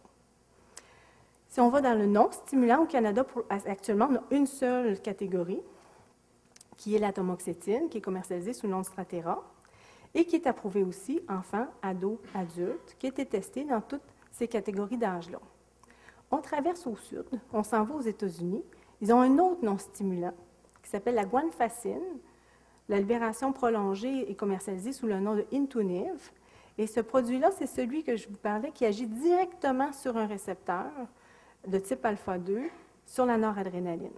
Si 1.49 1.59
on 1.59 1.69
va 1.69 1.81
dans 1.81 1.97
le 1.97 2.05
non-stimulant, 2.05 2.83
au 2.83 2.85
Canada, 2.85 3.25
actuellement, 3.49 4.07
on 4.11 4.17
a 4.17 4.23
une 4.29 4.45
seule 4.45 5.01
catégorie, 5.01 5.63
qui 6.77 6.95
est 6.95 6.99
l'atomoxétine, 6.99 7.89
qui 7.89 7.97
est 7.97 8.01
commercialisée 8.01 8.53
sous 8.53 8.67
le 8.67 8.73
nom 8.73 8.81
de 8.81 8.85
Stratera, 8.85 9.43
et 10.13 10.25
qui 10.25 10.35
est 10.35 10.45
approuvé 10.45 10.83
aussi 10.83 11.23
enfants, 11.27 11.65
ados, 11.81 12.19
adultes, 12.35 12.95
qui 12.99 13.07
a 13.07 13.09
été 13.09 13.25
testé 13.25 13.63
dans 13.63 13.81
toutes 13.81 14.05
ces 14.29 14.47
catégories 14.47 14.99
d'âge-là. 14.99 15.39
On 16.29 16.37
traverse 16.37 16.85
au 16.85 16.95
sud, 16.97 17.25
on 17.51 17.63
s'en 17.63 17.83
va 17.83 17.95
aux 17.95 18.01
États-Unis. 18.01 18.63
Ils 19.01 19.11
ont 19.11 19.21
un 19.21 19.39
autre 19.39 19.65
nom 19.65 19.79
stimulant 19.79 20.35
qui 20.83 20.89
s'appelle 20.89 21.15
la 21.15 21.25
guanfacine. 21.25 22.19
La 22.89 22.99
libération 22.99 23.53
prolongée 23.53 24.29
est 24.29 24.35
commercialisée 24.35 24.91
sous 24.91 25.07
le 25.07 25.19
nom 25.19 25.35
de 25.35 25.45
Intuniv. 25.51 26.31
Et 26.77 26.85
ce 26.85 26.99
produit-là, 26.99 27.49
c'est 27.51 27.67
celui 27.67 28.03
que 28.03 28.17
je 28.17 28.27
vous 28.27 28.37
parlais 28.37 28.71
qui 28.71 28.85
agit 28.85 29.07
directement 29.07 29.93
sur 29.93 30.17
un 30.17 30.27
récepteur 30.27 30.91
de 31.65 31.79
type 31.79 32.03
alpha-2 32.05 32.69
sur 33.05 33.25
la 33.25 33.37
noradrénaline. 33.37 34.11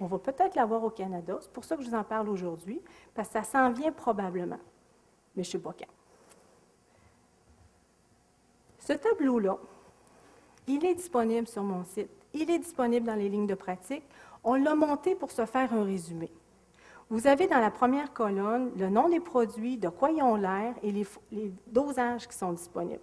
On 0.00 0.06
va 0.06 0.18
peut-être 0.18 0.56
l'avoir 0.56 0.82
au 0.82 0.90
Canada, 0.90 1.36
c'est 1.40 1.52
pour 1.52 1.64
ça 1.64 1.76
que 1.76 1.82
je 1.82 1.88
vous 1.88 1.94
en 1.94 2.02
parle 2.02 2.28
aujourd'hui, 2.28 2.80
parce 3.14 3.28
que 3.28 3.34
ça 3.34 3.44
s'en 3.44 3.70
vient 3.70 3.92
probablement, 3.92 4.58
mais 5.36 5.44
je 5.44 5.48
ne 5.48 5.52
sais 5.52 5.58
pas 5.58 5.72
quand. 5.78 5.86
Ce 8.80 8.94
tableau-là, 8.94 9.58
il 10.66 10.84
est 10.84 10.94
disponible 10.94 11.46
sur 11.46 11.62
mon 11.62 11.84
site, 11.84 12.10
il 12.34 12.50
est 12.50 12.58
disponible 12.58 13.06
dans 13.06 13.14
les 13.14 13.28
lignes 13.28 13.46
de 13.46 13.54
pratique. 13.54 14.02
On 14.44 14.54
l'a 14.54 14.74
monté 14.74 15.14
pour 15.14 15.30
se 15.30 15.46
faire 15.46 15.72
un 15.72 15.84
résumé. 15.84 16.30
Vous 17.10 17.26
avez 17.26 17.46
dans 17.46 17.58
la 17.58 17.70
première 17.70 18.12
colonne 18.12 18.72
le 18.76 18.88
nom 18.88 19.08
des 19.08 19.20
produits, 19.20 19.76
de 19.76 19.88
quoi 19.88 20.10
ils 20.10 20.22
ont 20.22 20.36
l'air 20.36 20.74
et 20.82 20.90
les, 20.90 21.06
dosages 21.66 22.26
qui 22.26 22.36
sont 22.36 22.52
disponibles. 22.52 23.02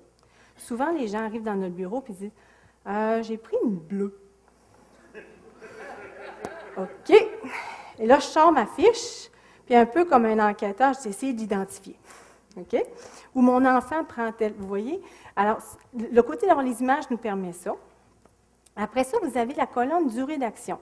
Souvent, 0.58 0.92
les 0.92 1.08
gens 1.08 1.24
arrivent 1.24 1.44
dans 1.44 1.56
notre 1.56 1.76
bureau 1.76 2.04
et 2.10 2.12
disent 2.12 2.32
euh, 2.88 3.22
J'ai 3.24 3.38
pris 3.38 3.56
une 3.64 3.76
bleue. 3.76 4.20
OK. 6.76 7.12
Et 8.00 8.06
là, 8.06 8.20
je 8.20 8.26
sors 8.26 8.52
ma 8.52 8.66
fiche, 8.66 9.30
puis 9.66 9.76
un 9.76 9.86
peu 9.86 10.06
comme 10.06 10.26
un 10.26 10.50
enquêteur, 10.50 10.94
j'essaie 11.04 11.34
d'identifier. 11.34 11.98
OK? 12.58 12.84
Ou 13.36 13.42
mon 13.42 13.64
enfant 13.66 14.04
prend 14.04 14.32
tel. 14.32 14.54
Vous 14.58 14.68
voyez? 14.68 15.02
Alors, 15.36 15.60
le 15.94 16.22
côté 16.22 16.48
d'avoir 16.48 16.66
les 16.66 16.82
images 16.82 17.10
nous 17.10 17.18
permet 17.18 17.54
ça. 17.54 17.76
Après 18.76 19.04
ça, 19.04 19.18
vous 19.22 19.38
avez 19.38 19.54
la 19.54 19.68
colonne 19.68 20.08
durée 20.08 20.38
d'action. 20.38 20.80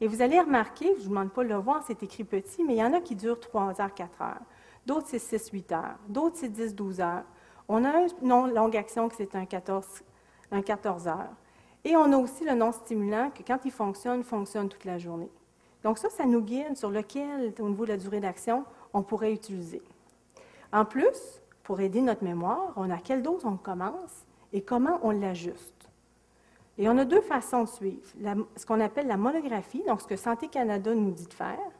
Et 0.00 0.06
vous 0.06 0.22
allez 0.22 0.40
remarquer, 0.40 0.86
je 0.86 0.92
ne 0.92 1.02
vous 1.04 1.08
demande 1.10 1.32
pas 1.32 1.44
de 1.44 1.48
le 1.48 1.56
voir, 1.56 1.82
c'est 1.86 2.02
écrit 2.02 2.24
petit, 2.24 2.64
mais 2.64 2.74
il 2.74 2.78
y 2.78 2.84
en 2.84 2.92
a 2.92 3.00
qui 3.00 3.14
durent 3.14 3.40
3 3.40 3.80
heures, 3.80 3.94
4 3.94 4.22
heures. 4.22 4.40
D'autres, 4.86 5.06
c'est 5.08 5.18
6, 5.18 5.50
8 5.50 5.72
heures. 5.72 5.98
D'autres, 6.08 6.36
c'est 6.38 6.48
10, 6.48 6.74
12 6.74 7.00
heures. 7.00 7.24
On 7.68 7.84
a 7.84 7.88
un 7.88 8.06
non 8.20 8.46
longue 8.46 8.76
action 8.76 9.08
qui 9.08 9.16
c'est 9.16 9.34
un 9.34 9.46
14, 9.46 9.86
un 10.50 10.62
14 10.62 11.08
heures. 11.08 11.32
Et 11.84 11.96
on 11.96 12.12
a 12.12 12.16
aussi 12.16 12.44
le 12.44 12.54
non 12.54 12.72
stimulant 12.72 13.30
que 13.30 13.42
quand 13.42 13.58
il 13.64 13.70
fonctionne, 13.70 14.24
fonctionne 14.24 14.68
toute 14.68 14.84
la 14.84 14.98
journée. 14.98 15.30
Donc 15.82 15.98
ça, 15.98 16.10
ça 16.10 16.24
nous 16.24 16.40
guide 16.40 16.76
sur 16.76 16.90
lequel, 16.90 17.52
au 17.58 17.68
niveau 17.68 17.84
de 17.84 17.90
la 17.90 17.96
durée 17.98 18.20
d'action, 18.20 18.64
on 18.92 19.02
pourrait 19.02 19.32
utiliser. 19.32 19.82
En 20.72 20.84
plus, 20.84 21.40
pour 21.62 21.80
aider 21.80 22.00
notre 22.00 22.24
mémoire, 22.24 22.72
on 22.76 22.90
a 22.90 22.98
quelle 22.98 23.22
dose 23.22 23.44
on 23.44 23.56
commence 23.56 24.24
et 24.52 24.62
comment 24.62 24.98
on 25.02 25.10
l'ajuste. 25.10 25.83
Et 26.76 26.88
on 26.88 26.98
a 26.98 27.04
deux 27.04 27.20
façons 27.20 27.64
de 27.64 27.68
suivre. 27.68 28.02
ce 28.56 28.66
qu'on 28.66 28.80
appelle 28.80 29.06
la 29.06 29.16
monographie, 29.16 29.82
donc 29.86 30.00
ce 30.00 30.06
que 30.06 30.16
Santé 30.16 30.48
Canada 30.48 30.92
nous 30.94 31.12
dit 31.12 31.26
de 31.26 31.34
faire, 31.34 31.70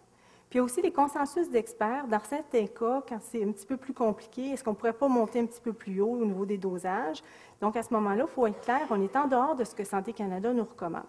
puis 0.50 0.60
aussi 0.60 0.80
les 0.82 0.92
consensus 0.92 1.50
d'experts. 1.50 2.06
Dans 2.06 2.20
certains 2.20 2.66
cas, 2.66 3.02
quand 3.08 3.18
c'est 3.20 3.42
un 3.42 3.50
petit 3.50 3.66
peu 3.66 3.76
plus 3.76 3.92
compliqué, 3.92 4.50
est-ce 4.50 4.62
qu'on 4.62 4.70
ne 4.70 4.76
pourrait 4.76 4.92
pas 4.92 5.08
monter 5.08 5.40
un 5.40 5.46
petit 5.46 5.60
peu 5.60 5.72
plus 5.72 6.00
haut 6.00 6.12
au 6.12 6.24
niveau 6.24 6.46
des 6.46 6.58
dosages? 6.58 7.24
Donc, 7.60 7.76
à 7.76 7.82
ce 7.82 7.92
moment-là, 7.92 8.24
il 8.28 8.32
faut 8.32 8.46
être 8.46 8.60
clair, 8.60 8.86
on 8.90 9.02
est 9.02 9.16
en 9.16 9.26
dehors 9.26 9.56
de 9.56 9.64
ce 9.64 9.74
que 9.74 9.82
Santé 9.82 10.12
Canada 10.12 10.52
nous 10.52 10.62
recommande. 10.62 11.02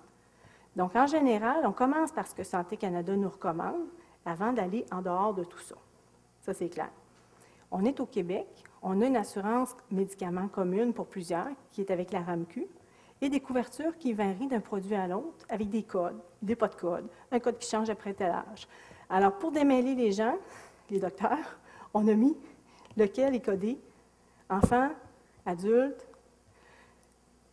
Donc, 0.76 0.96
en 0.96 1.06
général, 1.06 1.58
on 1.64 1.72
commence 1.72 2.12
par 2.12 2.26
ce 2.26 2.34
que 2.34 2.44
Santé 2.44 2.76
Canada 2.76 3.16
nous 3.16 3.30
recommande 3.30 3.86
avant 4.26 4.52
d'aller 4.52 4.84
en 4.92 5.04
dehors 5.04 5.36
de 5.36 5.44
tout 5.44 5.60
ça. 5.60 5.76
Ça, 6.42 6.54
c'est 6.56 6.70
clair. 6.70 6.90
On 7.70 7.86
est 7.86 8.00
au 8.00 8.08
Québec, 8.08 8.48
on 8.82 9.00
a 9.02 9.06
une 9.06 9.16
assurance 9.16 9.76
médicaments 9.92 10.48
commune 10.48 10.92
pour 10.94 11.06
plusieurs, 11.06 11.50
qui 11.72 11.82
est 11.82 11.92
avec 11.92 12.12
la 12.12 12.22
RAMQ, 12.22 12.68
des 13.30 13.40
couvertures 13.40 13.98
qui 13.98 14.14
varient 14.14 14.48
d'un 14.48 14.60
produit 14.60 14.96
à 14.96 15.08
l'autre 15.08 15.46
avec 15.50 15.70
des 15.70 15.84
codes, 15.84 16.20
des 16.42 16.56
pas 16.56 16.68
de 16.68 16.76
code, 16.76 17.08
un 17.32 17.40
code 17.40 17.58
qui 17.58 17.70
change 17.70 17.90
après 17.90 18.14
tel 18.14 18.32
âge. 18.32 18.68
Alors, 19.10 19.34
pour 19.38 19.52
démêler 19.52 19.96
les 19.96 20.12
gens, 20.12 20.36
les 20.90 21.00
docteurs, 21.00 21.58
on 21.94 22.08
a 22.08 22.14
mis 22.14 22.36
lequel 22.98 23.36
est 23.36 23.46
codé 23.46 23.78
enfant, 24.50 24.90
adulte, 25.46 26.08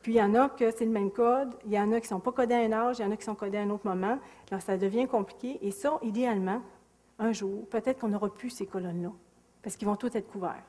puis 0.03 0.15
il 0.15 0.17
y 0.17 0.23
en 0.23 0.35
a 0.35 0.49
que 0.49 0.71
c'est 0.73 0.85
le 0.85 0.91
même 0.91 1.13
code, 1.13 1.55
il 1.65 1.73
y 1.73 1.79
en 1.79 1.93
a 1.93 2.01
qui 2.01 2.07
ne 2.07 2.09
sont 2.09 2.21
pas 2.21 2.33
codés 2.33 2.55
à 2.55 2.59
un 2.59 2.73
âge, 2.73 2.99
il 2.99 3.03
y 3.03 3.05
en 3.05 3.13
a 3.13 3.17
qui 3.17 3.25
sont 3.25 3.37
codés 3.37 3.59
à 3.59 3.63
un 3.63 3.71
autre 3.71 3.87
moment. 3.87 4.19
Alors, 4.51 4.61
ça 4.61 4.77
devient 4.77 5.07
compliqué. 5.07 5.59
Et 5.63 5.71
ça, 5.71 5.99
idéalement, 6.03 6.61
un 7.21 7.33
jour, 7.33 7.67
peut-être 7.69 8.01
qu'on 8.01 8.09
n'aura 8.09 8.29
plus 8.29 8.51
ces 8.51 8.67
colonnes-là, 8.67 9.13
parce 9.63 9.77
qu'ils 9.77 9.87
vont 9.87 9.95
tous 9.95 10.15
être 10.17 10.29
couverts. 10.29 10.65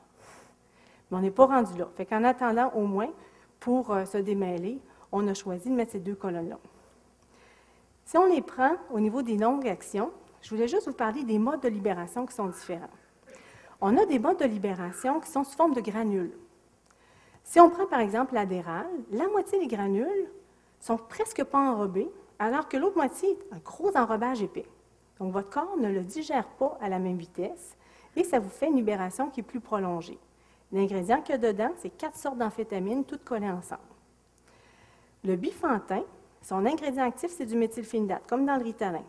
Mais 1.10 1.18
on 1.18 1.20
n'est 1.20 1.32
pas 1.32 1.46
rendu 1.46 1.76
là. 1.76 1.88
Fait 1.96 2.06
qu'en 2.06 2.22
attendant, 2.22 2.70
au 2.74 2.86
moins, 2.86 3.10
pour 3.58 3.92
euh, 3.92 4.04
se 4.04 4.18
démêler, 4.18 4.78
on 5.14 5.28
a 5.28 5.34
choisi 5.34 5.70
de 5.70 5.74
mettre 5.74 5.92
ces 5.92 6.00
deux 6.00 6.16
colonnes-là. 6.16 6.58
Si 8.04 8.18
on 8.18 8.26
les 8.26 8.42
prend 8.42 8.72
au 8.90 8.98
niveau 8.98 9.22
des 9.22 9.38
longues 9.38 9.68
actions, 9.68 10.10
je 10.42 10.50
voulais 10.50 10.66
juste 10.66 10.88
vous 10.88 10.92
parler 10.92 11.22
des 11.22 11.38
modes 11.38 11.62
de 11.62 11.68
libération 11.68 12.26
qui 12.26 12.34
sont 12.34 12.48
différents. 12.48 12.90
On 13.80 13.96
a 13.96 14.06
des 14.06 14.18
modes 14.18 14.40
de 14.40 14.44
libération 14.44 15.20
qui 15.20 15.30
sont 15.30 15.44
sous 15.44 15.56
forme 15.56 15.72
de 15.72 15.80
granules. 15.80 16.32
Si 17.44 17.60
on 17.60 17.70
prend 17.70 17.86
par 17.86 18.00
exemple 18.00 18.34
l'adéral, 18.34 18.86
la 19.12 19.28
moitié 19.28 19.58
des 19.60 19.68
granules 19.68 20.28
sont 20.80 20.96
presque 20.96 21.44
pas 21.44 21.60
enrobées, 21.60 22.10
alors 22.40 22.68
que 22.68 22.76
l'autre 22.76 22.96
moitié 22.96 23.30
est 23.30 23.54
un 23.54 23.58
gros 23.58 23.96
enrobage 23.96 24.42
épais. 24.42 24.66
Donc 25.20 25.32
votre 25.32 25.48
corps 25.48 25.76
ne 25.78 25.90
le 25.90 26.02
digère 26.02 26.48
pas 26.48 26.76
à 26.80 26.88
la 26.88 26.98
même 26.98 27.18
vitesse 27.18 27.76
et 28.16 28.24
ça 28.24 28.40
vous 28.40 28.50
fait 28.50 28.66
une 28.66 28.76
libération 28.76 29.30
qui 29.30 29.40
est 29.40 29.44
plus 29.44 29.60
prolongée. 29.60 30.18
L'ingrédient 30.72 31.22
qu'il 31.22 31.36
y 31.36 31.38
a 31.38 31.52
dedans, 31.52 31.70
c'est 31.76 31.96
quatre 31.96 32.16
sortes 32.16 32.38
d'amphétamines 32.38 33.04
toutes 33.04 33.24
collées 33.24 33.50
ensemble. 33.50 33.93
Le 35.24 35.36
bifantin, 35.36 36.04
son 36.42 36.66
ingrédient 36.66 37.04
actif, 37.04 37.30
c'est 37.30 37.46
du 37.46 37.56
méthylphénidate, 37.56 38.26
comme 38.28 38.44
dans 38.44 38.56
le 38.56 38.62
ritalin. 38.62 39.04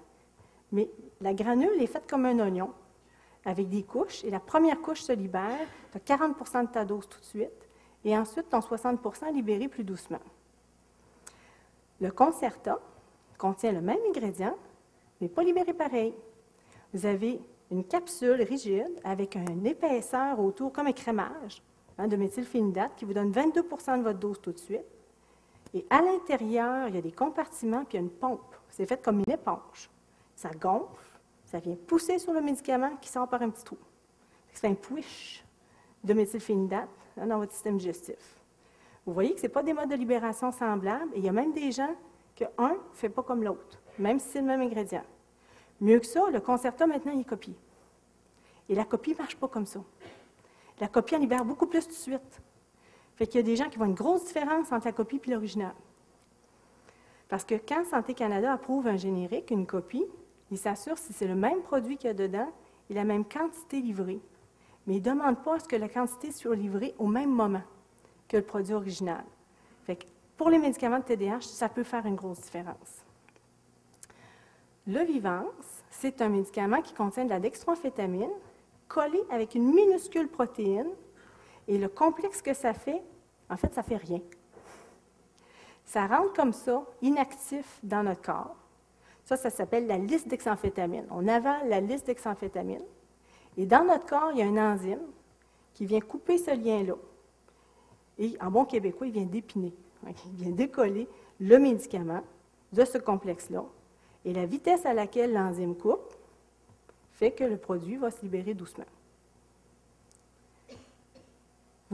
Mais 0.71 0.89
la 1.19 1.33
granule 1.33 1.81
est 1.81 1.87
faite 1.87 2.07
comme 2.09 2.25
un 2.25 2.39
oignon, 2.39 2.71
avec 3.43 3.69
des 3.69 3.83
couches, 3.83 4.23
et 4.23 4.29
la 4.29 4.39
première 4.39 4.81
couche 4.81 5.01
se 5.01 5.11
libère, 5.11 5.67
tu 5.91 5.97
as 6.13 6.17
40% 6.17 6.67
de 6.67 6.71
ta 6.71 6.85
dose 6.85 7.07
tout 7.09 7.19
de 7.19 7.25
suite, 7.25 7.69
et 8.05 8.17
ensuite 8.17 8.49
ton 8.49 8.59
60% 8.59 9.33
libéré 9.33 9.67
plus 9.67 9.83
doucement. 9.83 10.19
Le 11.99 12.11
Concerta 12.11 12.79
contient 13.37 13.73
le 13.73 13.81
même 13.81 13.99
ingrédient, 14.07 14.55
mais 15.19 15.27
pas 15.27 15.43
libéré 15.43 15.73
pareil. 15.73 16.13
Vous 16.93 17.05
avez 17.05 17.41
une 17.71 17.83
capsule 17.83 18.41
rigide 18.41 19.01
avec 19.03 19.35
une 19.35 19.65
épaisseur 19.65 20.39
autour, 20.39 20.71
comme 20.71 20.87
un 20.87 20.93
crémage 20.93 21.61
hein, 21.97 22.07
de 22.07 22.15
méthylphénidate 22.15 22.95
qui 22.95 23.05
vous 23.05 23.13
donne 23.13 23.31
22% 23.31 23.97
de 23.97 24.03
votre 24.03 24.19
dose 24.19 24.39
tout 24.41 24.51
de 24.53 24.59
suite. 24.59 24.85
Et 25.73 25.85
à 25.89 26.01
l'intérieur, 26.01 26.87
il 26.87 26.95
y 26.95 26.97
a 26.97 27.01
des 27.01 27.11
compartiments 27.11 27.83
puis 27.83 27.97
il 27.97 28.01
y 28.01 28.03
a 28.03 28.05
une 28.05 28.11
pompe. 28.11 28.55
C'est 28.69 28.85
fait 28.85 29.01
comme 29.01 29.19
une 29.19 29.33
éponge 29.33 29.89
ça 30.35 30.49
gonfle, 30.51 31.19
ça 31.45 31.59
vient 31.59 31.75
pousser 31.87 32.19
sur 32.19 32.33
le 32.33 32.41
médicament 32.41 32.95
qui 33.01 33.09
sort 33.09 33.27
par 33.27 33.41
un 33.41 33.49
petit 33.49 33.63
trou. 33.63 33.77
C'est 34.53 34.67
un 34.67 34.73
push 34.73 35.43
de 36.03 36.13
méthylphénidate 36.13 36.89
hein, 37.17 37.27
dans 37.27 37.39
votre 37.39 37.53
système 37.53 37.77
digestif. 37.77 38.39
Vous 39.05 39.13
voyez 39.13 39.33
que 39.33 39.39
ce 39.39 39.45
n'est 39.45 39.51
pas 39.51 39.63
des 39.63 39.73
modes 39.73 39.89
de 39.89 39.95
libération 39.95 40.51
semblables, 40.51 41.11
et 41.13 41.19
il 41.19 41.25
y 41.25 41.29
a 41.29 41.31
même 41.31 41.53
des 41.53 41.71
gens 41.71 41.95
que 42.35 42.45
un 42.57 42.69
ne 42.69 42.77
fait 42.93 43.09
pas 43.09 43.23
comme 43.23 43.43
l'autre, 43.43 43.79
même 43.97 44.19
si 44.19 44.29
c'est 44.29 44.41
le 44.41 44.47
même 44.47 44.61
ingrédient. 44.61 45.03
Mieux 45.79 45.99
que 45.99 46.05
ça, 46.05 46.21
le 46.31 46.39
concerta, 46.39 46.87
maintenant, 46.87 47.11
il 47.13 47.21
est 47.21 47.25
copié. 47.25 47.55
Et 48.67 48.75
la 48.75 48.85
copie 48.85 49.11
ne 49.11 49.17
marche 49.17 49.35
pas 49.35 49.47
comme 49.47 49.65
ça. 49.65 49.79
La 50.79 50.87
copie 50.87 51.15
en 51.15 51.19
libère 51.19 51.45
beaucoup 51.45 51.67
plus 51.67 51.83
tout 51.83 51.93
de 51.93 51.93
suite. 51.93 52.41
Fait 53.15 53.27
qu'il 53.27 53.39
y 53.39 53.43
a 53.43 53.45
des 53.45 53.55
gens 53.55 53.69
qui 53.69 53.77
voient 53.77 53.87
une 53.87 53.93
grosse 53.93 54.25
différence 54.25 54.71
entre 54.71 54.87
la 54.87 54.91
copie 54.91 55.21
et 55.25 55.31
l'original. 55.31 55.73
Parce 57.29 57.45
que 57.45 57.55
quand 57.55 57.85
Santé 57.85 58.13
Canada 58.13 58.53
approuve 58.53 58.87
un 58.87 58.97
générique, 58.97 59.51
une 59.51 59.65
copie, 59.65 60.05
il 60.51 60.57
s'assure 60.57 60.97
si 60.97 61.13
c'est 61.13 61.27
le 61.27 61.35
même 61.35 61.61
produit 61.61 61.97
qu'il 61.97 62.07
y 62.07 62.11
a 62.11 62.13
dedans 62.13 62.51
et 62.89 62.93
la 62.93 63.03
même 63.03 63.25
quantité 63.25 63.81
livrée. 63.81 64.19
Mais 64.85 64.97
il 64.97 65.03
ne 65.03 65.09
demande 65.09 65.43
pas 65.43 65.55
à 65.55 65.59
ce 65.59 65.67
que 65.67 65.75
la 65.75 65.89
quantité 65.89 66.31
soit 66.31 66.55
livrée 66.55 66.93
au 66.99 67.07
même 67.07 67.31
moment 67.31 67.63
que 68.27 68.37
le 68.37 68.43
produit 68.43 68.73
original. 68.73 69.23
pour 70.37 70.49
les 70.49 70.57
médicaments 70.57 70.99
de 70.99 71.03
TDAH, 71.03 71.41
ça 71.41 71.69
peut 71.69 71.83
faire 71.83 72.05
une 72.05 72.15
grosse 72.15 72.41
différence. 72.41 73.05
Le 74.85 75.03
Vivance, 75.03 75.83
c'est 75.89 76.21
un 76.21 76.29
médicament 76.29 76.81
qui 76.81 76.93
contient 76.93 77.23
de 77.23 77.29
la 77.29 77.39
dextroamphétamine 77.39 78.29
collé 78.87 79.19
avec 79.31 79.55
une 79.55 79.73
minuscule 79.73 80.27
protéine. 80.27 80.89
Et 81.67 81.77
le 81.77 81.89
complexe 81.89 82.41
que 82.41 82.53
ça 82.53 82.73
fait, 82.73 83.01
en 83.49 83.57
fait, 83.57 83.73
ça 83.73 83.81
ne 83.81 83.85
fait 83.85 83.97
rien. 83.97 84.21
Ça 85.85 86.07
rentre 86.07 86.33
comme 86.33 86.53
ça, 86.53 86.83
inactif 87.01 87.79
dans 87.83 88.03
notre 88.03 88.21
corps. 88.21 88.55
Ça, 89.23 89.37
ça 89.37 89.49
s'appelle 89.49 89.87
la 89.87 89.97
liste 89.97 90.27
d'examphétamine. 90.27 91.05
On 91.09 91.27
avale 91.27 91.69
la 91.69 91.79
liste 91.79 92.07
d'examphétamine. 92.07 92.83
Et 93.57 93.65
dans 93.65 93.83
notre 93.83 94.05
corps, 94.05 94.31
il 94.31 94.39
y 94.39 94.41
a 94.41 94.45
une 94.45 94.59
enzyme 94.59 95.01
qui 95.73 95.85
vient 95.85 96.01
couper 96.01 96.37
ce 96.37 96.51
lien-là. 96.51 96.95
Et 98.17 98.37
en 98.41 98.51
bon 98.51 98.65
québécois, 98.65 99.07
il 99.07 99.13
vient 99.13 99.25
dépiner. 99.25 99.73
Il 100.05 100.43
vient 100.43 100.51
décoller 100.51 101.07
le 101.39 101.57
médicament 101.57 102.21
de 102.71 102.85
ce 102.85 102.97
complexe-là. 102.97 103.63
Et 104.23 104.33
la 104.33 104.45
vitesse 104.45 104.85
à 104.85 104.93
laquelle 104.93 105.33
l'enzyme 105.33 105.75
coupe, 105.75 106.13
fait 107.13 107.31
que 107.31 107.43
le 107.43 107.57
produit 107.57 107.95
va 107.95 108.11
se 108.11 108.21
libérer 108.21 108.53
doucement. 108.53 108.85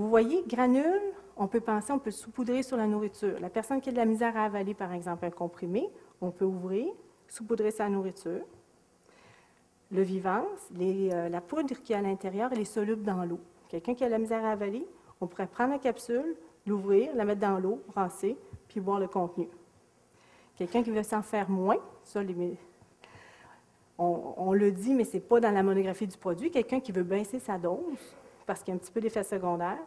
Vous 0.01 0.09
voyez, 0.09 0.43
granule, 0.47 0.99
on 1.37 1.47
peut 1.47 1.59
penser, 1.59 1.93
on 1.93 1.99
peut 1.99 2.09
saupoudrer 2.09 2.63
sur 2.63 2.75
la 2.75 2.87
nourriture. 2.87 3.39
La 3.39 3.51
personne 3.51 3.79
qui 3.79 3.89
a 3.89 3.91
de 3.91 3.97
la 3.97 4.05
misère 4.05 4.35
à 4.35 4.45
avaler, 4.45 4.73
par 4.73 4.91
exemple, 4.93 5.25
un 5.25 5.29
comprimé, 5.29 5.87
on 6.21 6.31
peut 6.31 6.43
ouvrir, 6.43 6.91
saupoudrer 7.27 7.69
sa 7.69 7.87
nourriture. 7.87 8.41
Le 9.91 10.01
vivant, 10.01 10.43
euh, 10.79 11.29
la 11.29 11.39
poudre 11.39 11.75
qui 11.83 11.93
est 11.93 11.97
à 11.97 12.01
l'intérieur, 12.01 12.49
elle 12.51 12.61
est 12.61 12.65
soluble 12.65 13.03
dans 13.03 13.23
l'eau. 13.25 13.39
Quelqu'un 13.69 13.93
qui 13.93 14.03
a 14.03 14.07
de 14.07 14.13
la 14.13 14.17
misère 14.17 14.43
à 14.43 14.53
avaler, 14.53 14.87
on 15.21 15.27
pourrait 15.27 15.45
prendre 15.45 15.73
la 15.73 15.77
capsule, 15.77 16.35
l'ouvrir, 16.65 17.13
la 17.13 17.23
mettre 17.23 17.41
dans 17.41 17.59
l'eau, 17.59 17.83
rincer, 17.93 18.35
puis 18.69 18.79
boire 18.79 18.99
le 18.99 19.07
contenu. 19.07 19.49
Quelqu'un 20.55 20.81
qui 20.81 20.89
veut 20.89 21.03
s'en 21.03 21.21
faire 21.21 21.47
moins, 21.47 21.77
ça, 22.03 22.21
on, 23.99 24.33
on, 24.35 24.53
le 24.53 24.71
dit, 24.71 24.95
mais 24.95 25.03
ce 25.03 25.17
n'est 25.17 25.21
pas 25.21 25.39
dans 25.39 25.51
la 25.51 25.61
monographie 25.61 26.07
du 26.07 26.17
produit. 26.17 26.49
Quelqu'un 26.49 26.79
qui 26.79 26.91
veut 26.91 27.03
baisser 27.03 27.37
sa 27.37 27.59
dose, 27.59 28.15
parce 28.45 28.61
qu'il 28.61 28.69
y 28.69 28.71
a 28.71 28.75
un 28.75 28.79
petit 28.79 28.91
peu 28.91 29.01
d'effet 29.01 29.23
secondaire, 29.23 29.79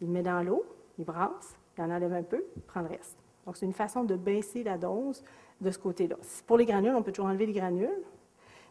il 0.00 0.06
le 0.06 0.12
met 0.12 0.22
dans 0.22 0.42
l'eau, 0.42 0.64
il 0.98 1.04
brasse, 1.04 1.56
il 1.76 1.84
en 1.84 1.90
enlève 1.90 2.12
un 2.12 2.22
peu, 2.22 2.44
il 2.56 2.62
prend 2.62 2.80
le 2.80 2.88
reste. 2.88 3.16
Donc, 3.46 3.56
c'est 3.56 3.66
une 3.66 3.72
façon 3.72 4.04
de 4.04 4.14
baisser 4.14 4.62
la 4.62 4.76
dose 4.76 5.24
de 5.60 5.70
ce 5.70 5.78
côté-là. 5.78 6.16
Pour 6.46 6.58
les 6.58 6.66
granules, 6.66 6.94
on 6.94 7.02
peut 7.02 7.12
toujours 7.12 7.30
enlever 7.30 7.46
les 7.46 7.52
granules. 7.52 8.02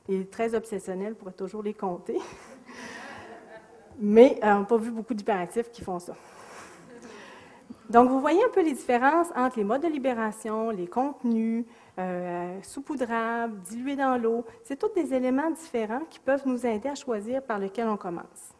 Les 0.07 0.25
très 0.25 0.55
obsessionnels 0.55 1.15
pourraient 1.15 1.31
toujours 1.31 1.63
les 1.63 1.73
compter. 1.73 2.17
Mais 3.99 4.39
euh, 4.43 4.53
on 4.53 4.59
n'a 4.59 4.65
pas 4.65 4.77
vu 4.77 4.91
beaucoup 4.91 5.13
d'hyperactifs 5.13 5.71
qui 5.71 5.81
font 5.81 5.99
ça. 5.99 6.13
Donc, 7.89 8.09
vous 8.09 8.19
voyez 8.19 8.43
un 8.43 8.49
peu 8.49 8.61
les 8.61 8.73
différences 8.73 9.29
entre 9.35 9.57
les 9.57 9.63
modes 9.63 9.81
de 9.81 9.87
libération, 9.87 10.69
les 10.69 10.87
contenus, 10.87 11.65
euh, 11.97 12.59
saupoudrables, 12.61 13.59
dilués 13.61 13.95
dans 13.95 14.17
l'eau. 14.21 14.45
C'est 14.63 14.77
tous 14.77 14.93
des 14.93 15.13
éléments 15.13 15.49
différents 15.51 16.03
qui 16.09 16.19
peuvent 16.19 16.45
nous 16.45 16.65
aider 16.65 16.89
à 16.89 16.95
choisir 16.95 17.41
par 17.41 17.59
lequel 17.59 17.87
on 17.87 17.97
commence. 17.97 18.53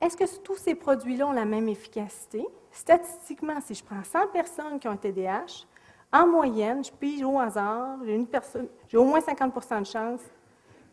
Est-ce 0.00 0.16
que 0.16 0.38
tous 0.38 0.56
ces 0.56 0.74
produits-là 0.74 1.28
ont 1.28 1.32
la 1.32 1.44
même 1.44 1.68
efficacité? 1.68 2.46
Statistiquement, 2.70 3.60
si 3.60 3.74
je 3.74 3.84
prends 3.84 4.02
100 4.02 4.28
personnes 4.28 4.78
qui 4.78 4.88
ont 4.88 4.92
un 4.92 4.96
TDAH, 4.96 5.66
en 6.12 6.26
moyenne, 6.26 6.84
je 6.84 6.90
pige 6.90 7.22
au 7.22 7.38
hasard, 7.38 7.98
j'ai 8.88 8.96
au 8.96 9.04
moins 9.04 9.20
50% 9.20 9.80
de 9.80 9.86
chance 9.86 10.20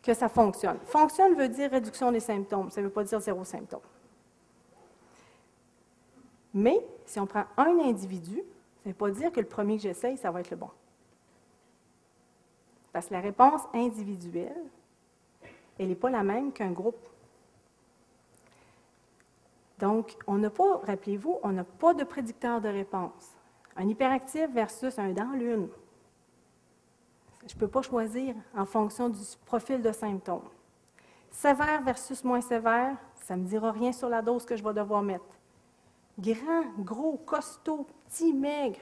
que 0.02 0.14
ça 0.14 0.28
fonctionne. 0.28 0.78
Fonctionne 0.84 1.34
veut 1.34 1.48
dire 1.48 1.70
réduction 1.70 2.12
des 2.12 2.20
symptômes, 2.20 2.70
ça 2.70 2.80
ne 2.80 2.86
veut 2.86 2.92
pas 2.92 3.04
dire 3.04 3.20
zéro 3.20 3.44
symptôme. 3.44 3.80
Mais 6.54 6.84
si 7.04 7.18
on 7.18 7.26
prend 7.26 7.44
un 7.56 7.78
individu, 7.80 8.36
ça 8.36 8.86
ne 8.86 8.90
veut 8.90 8.96
pas 8.96 9.10
dire 9.10 9.32
que 9.32 9.40
le 9.40 9.46
premier 9.46 9.76
que 9.76 9.82
j'essaye, 9.82 10.16
ça 10.16 10.30
va 10.30 10.40
être 10.40 10.50
le 10.50 10.56
bon. 10.56 10.70
Parce 12.92 13.06
que 13.06 13.14
la 13.14 13.20
réponse 13.20 13.62
individuelle, 13.74 14.64
elle 15.78 15.88
n'est 15.88 15.94
pas 15.94 16.10
la 16.10 16.22
même 16.22 16.52
qu'un 16.52 16.70
groupe. 16.70 17.08
Donc, 19.78 20.16
on 20.26 20.38
n'a 20.38 20.50
pas, 20.50 20.78
rappelez-vous, 20.78 21.38
on 21.42 21.52
n'a 21.52 21.64
pas 21.64 21.94
de 21.94 22.04
prédicteur 22.04 22.60
de 22.60 22.68
réponse. 22.68 23.36
Un 23.76 23.88
hyperactif 23.88 24.50
versus 24.50 24.98
un 24.98 25.10
dans 25.10 25.32
l'une. 25.32 25.68
Je 27.46 27.54
ne 27.54 27.60
peux 27.60 27.68
pas 27.68 27.82
choisir 27.82 28.34
en 28.56 28.64
fonction 28.64 29.08
du 29.08 29.20
profil 29.46 29.80
de 29.80 29.92
symptômes. 29.92 30.48
Sévère 31.30 31.82
versus 31.82 32.24
moins 32.24 32.40
sévère, 32.40 32.96
ça 33.14 33.36
ne 33.36 33.42
me 33.42 33.46
dira 33.46 33.70
rien 33.70 33.92
sur 33.92 34.08
la 34.08 34.20
dose 34.22 34.44
que 34.44 34.56
je 34.56 34.64
vais 34.64 34.74
devoir 34.74 35.02
mettre. 35.02 35.24
Grand, 36.18 36.64
gros, 36.78 37.16
costaud, 37.24 37.86
petit, 38.06 38.34
maigre, 38.34 38.80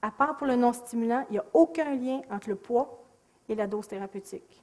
à 0.00 0.10
part 0.12 0.36
pour 0.36 0.46
le 0.46 0.54
non-stimulant, 0.54 1.24
il 1.30 1.32
n'y 1.32 1.38
a 1.38 1.44
aucun 1.52 1.94
lien 1.96 2.20
entre 2.30 2.50
le 2.50 2.56
poids 2.56 3.02
et 3.48 3.56
la 3.56 3.66
dose 3.66 3.88
thérapeutique. 3.88 4.62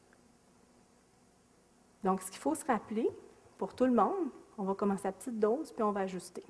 Donc, 2.03 2.21
ce 2.21 2.31
qu'il 2.31 2.39
faut 2.39 2.55
se 2.55 2.65
rappeler 2.65 3.09
pour 3.57 3.73
tout 3.73 3.85
le 3.85 3.91
monde, 3.91 4.29
on 4.59 4.63
va 4.63 4.75
commencer 4.75 5.07
à 5.07 5.11
petite 5.13 5.39
dose, 5.39 5.71
puis 5.71 5.83
on 5.83 5.91
va 5.91 6.01
ajuster. 6.01 6.43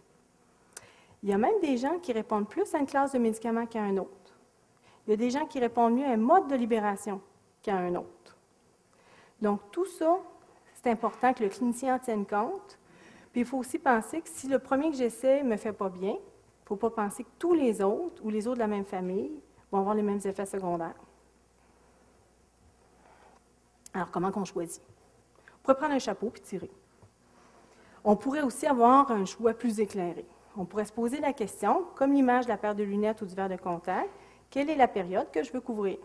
Il 1.21 1.29
y 1.29 1.33
a 1.33 1.37
même 1.37 1.59
des 1.61 1.77
gens 1.77 1.99
qui 1.99 2.11
répondent 2.11 2.49
plus 2.49 2.73
à 2.73 2.79
une 2.79 2.87
classe 2.87 3.11
de 3.11 3.19
médicaments 3.19 3.67
qu'à 3.67 3.83
un 3.83 3.97
autre. 3.97 4.35
Il 5.05 5.11
y 5.11 5.13
a 5.13 5.17
des 5.17 5.29
gens 5.29 5.45
qui 5.45 5.59
répondent 5.59 5.93
mieux 5.93 6.05
à 6.05 6.11
un 6.11 6.17
mode 6.17 6.47
de 6.47 6.55
libération 6.55 7.21
qu'à 7.61 7.75
un 7.75 7.93
autre. 7.95 8.35
Donc, 9.41 9.59
tout 9.71 9.85
ça, 9.85 10.17
c'est 10.73 10.89
important 10.89 11.33
que 11.33 11.43
le 11.43 11.49
clinicien 11.49 11.95
en 11.95 11.99
tienne 11.99 12.25
compte. 12.25 12.79
Puis, 13.31 13.41
il 13.41 13.45
faut 13.45 13.57
aussi 13.57 13.77
penser 13.77 14.21
que 14.21 14.29
si 14.29 14.47
le 14.47 14.57
premier 14.57 14.89
que 14.89 14.97
j'essaie 14.97 15.43
ne 15.43 15.49
me 15.49 15.57
fait 15.57 15.73
pas 15.73 15.89
bien, 15.89 16.13
il 16.13 16.63
ne 16.63 16.67
faut 16.67 16.75
pas 16.77 16.89
penser 16.89 17.23
que 17.23 17.29
tous 17.37 17.53
les 17.53 17.81
autres 17.81 18.23
ou 18.25 18.29
les 18.29 18.47
autres 18.47 18.57
de 18.57 18.61
la 18.61 18.67
même 18.67 18.85
famille 18.85 19.39
vont 19.71 19.79
avoir 19.79 19.93
les 19.93 20.01
mêmes 20.01 20.21
effets 20.23 20.47
secondaires. 20.47 20.99
Alors, 23.93 24.09
comment 24.09 24.31
qu'on 24.31 24.45
choisit? 24.45 24.81
On 25.57 25.61
pourrait 25.61 25.77
prendre 25.77 25.93
un 25.93 25.99
chapeau 25.99 26.29
puis 26.29 26.41
tirer. 26.41 26.71
On 28.03 28.15
pourrait 28.15 28.41
aussi 28.41 28.65
avoir 28.65 29.11
un 29.11 29.25
choix 29.25 29.53
plus 29.53 29.79
éclairé. 29.79 30.25
On 30.57 30.65
pourrait 30.65 30.85
se 30.85 30.93
poser 30.93 31.19
la 31.19 31.33
question, 31.33 31.85
comme 31.95 32.13
l'image 32.13 32.45
de 32.45 32.49
la 32.49 32.57
paire 32.57 32.75
de 32.75 32.83
lunettes 32.83 33.21
ou 33.21 33.25
du 33.25 33.35
verre 33.35 33.49
de 33.49 33.55
contact, 33.55 34.09
quelle 34.49 34.69
est 34.69 34.75
la 34.75 34.87
période 34.87 35.29
que 35.31 35.43
je 35.43 35.51
veux 35.51 35.61
couvrir? 35.61 35.97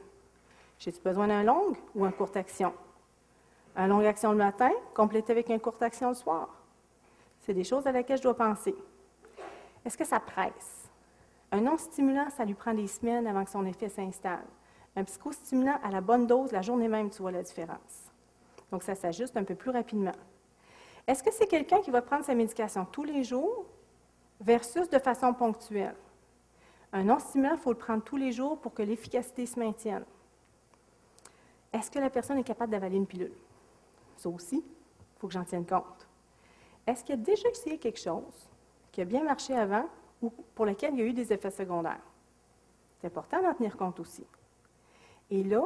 J'ai-tu 0.79 1.01
besoin 1.01 1.29
d'un 1.29 1.43
long 1.43 1.73
ou 1.95 2.05
un 2.05 2.11
courte 2.11 2.37
action? 2.37 2.73
Un 3.77 3.87
long 3.87 4.05
action 4.07 4.33
le 4.33 4.39
matin, 4.39 4.71
complété 4.95 5.33
avec 5.33 5.49
une 5.49 5.61
courte 5.61 5.83
action 5.83 6.11
le 6.11 6.15
soir. 6.15 6.49
C'est 7.41 7.55
des 7.55 7.65
choses 7.65 7.87
à 7.87 7.93
laquelle 7.93 8.19
je 8.19 8.23
dois 8.23 8.37
penser. 8.37 8.75
Est-ce 9.85 9.97
que 9.97 10.05
ça 10.05 10.21
presse? 10.21 10.89
Un 11.53 11.61
non-stimulant, 11.61 12.29
ça 12.31 12.45
lui 12.45 12.55
prend 12.55 12.75
des 12.75 12.87
semaines 12.87 13.27
avant 13.27 13.45
que 13.45 13.51
son 13.51 13.65
effet 13.67 13.89
s'installe. 13.89 14.47
Un 14.97 15.05
psychostimulant, 15.05 15.79
à 15.83 15.91
la 15.91 16.01
bonne 16.01 16.27
dose, 16.27 16.53
la 16.53 16.63
journée 16.63 16.89
même, 16.89 17.11
tu 17.11 17.23
vois 17.23 17.33
la 17.33 17.43
différence. 17.43 18.13
Donc, 18.71 18.83
ça 18.83 18.95
s'ajuste 18.95 19.37
un 19.37 19.45
peu 19.45 19.55
plus 19.55 19.71
rapidement. 19.71 20.15
Est-ce 21.07 21.23
que 21.23 21.33
c'est 21.33 21.47
quelqu'un 21.47 21.81
qui 21.81 21.91
va 21.91 22.03
prendre 22.03 22.25
sa 22.25 22.35
médication 22.35 22.87
tous 22.87 23.05
les 23.05 23.25
jours 23.25 23.67
versus 24.41 24.89
de 24.89 24.99
façon 24.99 25.35
ponctuelle? 25.35 25.97
Un 26.93 27.05
non-stimulant, 27.05 27.55
il 27.55 27.59
faut 27.59 27.73
le 27.73 27.79
prendre 27.79 28.03
tous 28.03 28.17
les 28.17 28.33
jours 28.33 28.59
pour 28.61 28.73
que 28.73 28.83
l'efficacité 28.83 29.47
se 29.47 29.59
maintienne. 29.59 30.05
Est-ce 31.73 31.91
que 31.91 31.99
la 31.99 32.09
personne 32.09 32.39
est 32.39 32.45
capable 32.45 32.71
d'avaler 32.71 32.97
une 32.97 33.07
pilule? 33.07 33.35
Ça 34.17 34.29
aussi, 34.29 34.59
il 34.59 35.19
faut 35.19 35.27
que 35.27 35.33
j'en 35.33 35.45
tienne 35.45 35.67
compte. 35.67 36.09
Est-ce 36.87 37.05
qu'il 37.05 37.15
a 37.15 37.19
déjà 37.19 37.49
essayé 37.49 37.79
quelque 37.79 37.99
chose 37.99 38.49
qui 38.93 39.01
a 39.01 39.05
bien 39.05 39.25
marché 39.25 39.55
avant 39.55 39.87
ou 40.23 40.31
pour 40.31 40.67
lequel 40.67 40.95
il 40.95 41.01
y 41.01 41.03
a 41.03 41.07
eu 41.07 41.13
des 41.13 41.33
effets 41.33 41.51
secondaires? 41.51 42.03
C'est 43.01 43.09
important 43.09 43.43
d'en 43.43 43.53
tenir 43.55 43.77
compte 43.77 43.99
aussi. 44.01 44.25
Et 45.31 45.43
là, 45.43 45.65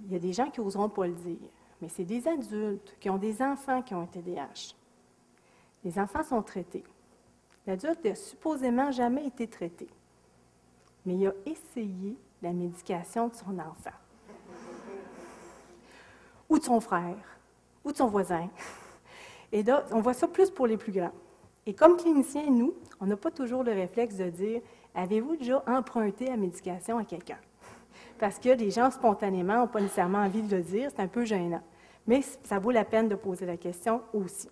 il 0.00 0.12
y 0.12 0.16
a 0.16 0.18
des 0.18 0.32
gens 0.32 0.50
qui 0.50 0.60
n'oseront 0.60 0.88
pas 0.88 1.06
le 1.06 1.14
dire 1.14 1.48
mais 1.80 1.88
c'est 1.88 2.04
des 2.04 2.26
adultes 2.26 2.96
qui 3.00 3.10
ont 3.10 3.18
des 3.18 3.42
enfants 3.42 3.82
qui 3.82 3.94
ont 3.94 4.02
un 4.02 4.06
TDAH. 4.06 4.74
Les 5.84 5.98
enfants 5.98 6.22
sont 6.22 6.42
traités. 6.42 6.84
L'adulte 7.66 8.04
n'a 8.04 8.14
supposément 8.14 8.90
jamais 8.90 9.26
été 9.26 9.46
traité, 9.46 9.88
mais 11.04 11.14
il 11.14 11.26
a 11.26 11.32
essayé 11.44 12.16
la 12.42 12.52
médication 12.52 13.28
de 13.28 13.34
son 13.34 13.58
enfant, 13.58 13.96
ou 16.48 16.58
de 16.58 16.64
son 16.64 16.80
frère, 16.80 17.38
ou 17.84 17.92
de 17.92 17.96
son 17.96 18.06
voisin. 18.06 18.48
Et 19.52 19.64
on 19.90 20.00
voit 20.00 20.14
ça 20.14 20.28
plus 20.28 20.50
pour 20.50 20.66
les 20.66 20.76
plus 20.76 20.92
grands. 20.92 21.12
Et 21.66 21.74
comme 21.74 21.96
cliniciens, 21.96 22.50
nous, 22.50 22.74
on 23.00 23.06
n'a 23.06 23.16
pas 23.16 23.30
toujours 23.30 23.64
le 23.64 23.72
réflexe 23.72 24.16
de 24.16 24.30
dire 24.30 24.60
Avez-vous 24.94 25.36
déjà 25.36 25.62
emprunté 25.66 26.26
la 26.26 26.36
médication 26.36 26.98
à 26.98 27.04
quelqu'un 27.04 27.38
parce 28.18 28.38
que 28.38 28.50
les 28.50 28.70
gens, 28.70 28.90
spontanément, 28.90 29.58
n'ont 29.58 29.66
pas 29.68 29.80
nécessairement 29.80 30.18
envie 30.18 30.42
de 30.42 30.56
le 30.56 30.62
dire, 30.62 30.90
c'est 30.94 31.02
un 31.02 31.08
peu 31.08 31.24
gênant. 31.24 31.62
Mais 32.06 32.22
ça 32.44 32.58
vaut 32.58 32.70
la 32.70 32.84
peine 32.84 33.08
de 33.08 33.14
poser 33.14 33.46
la 33.46 33.56
question 33.56 34.02
aussi. 34.12 34.48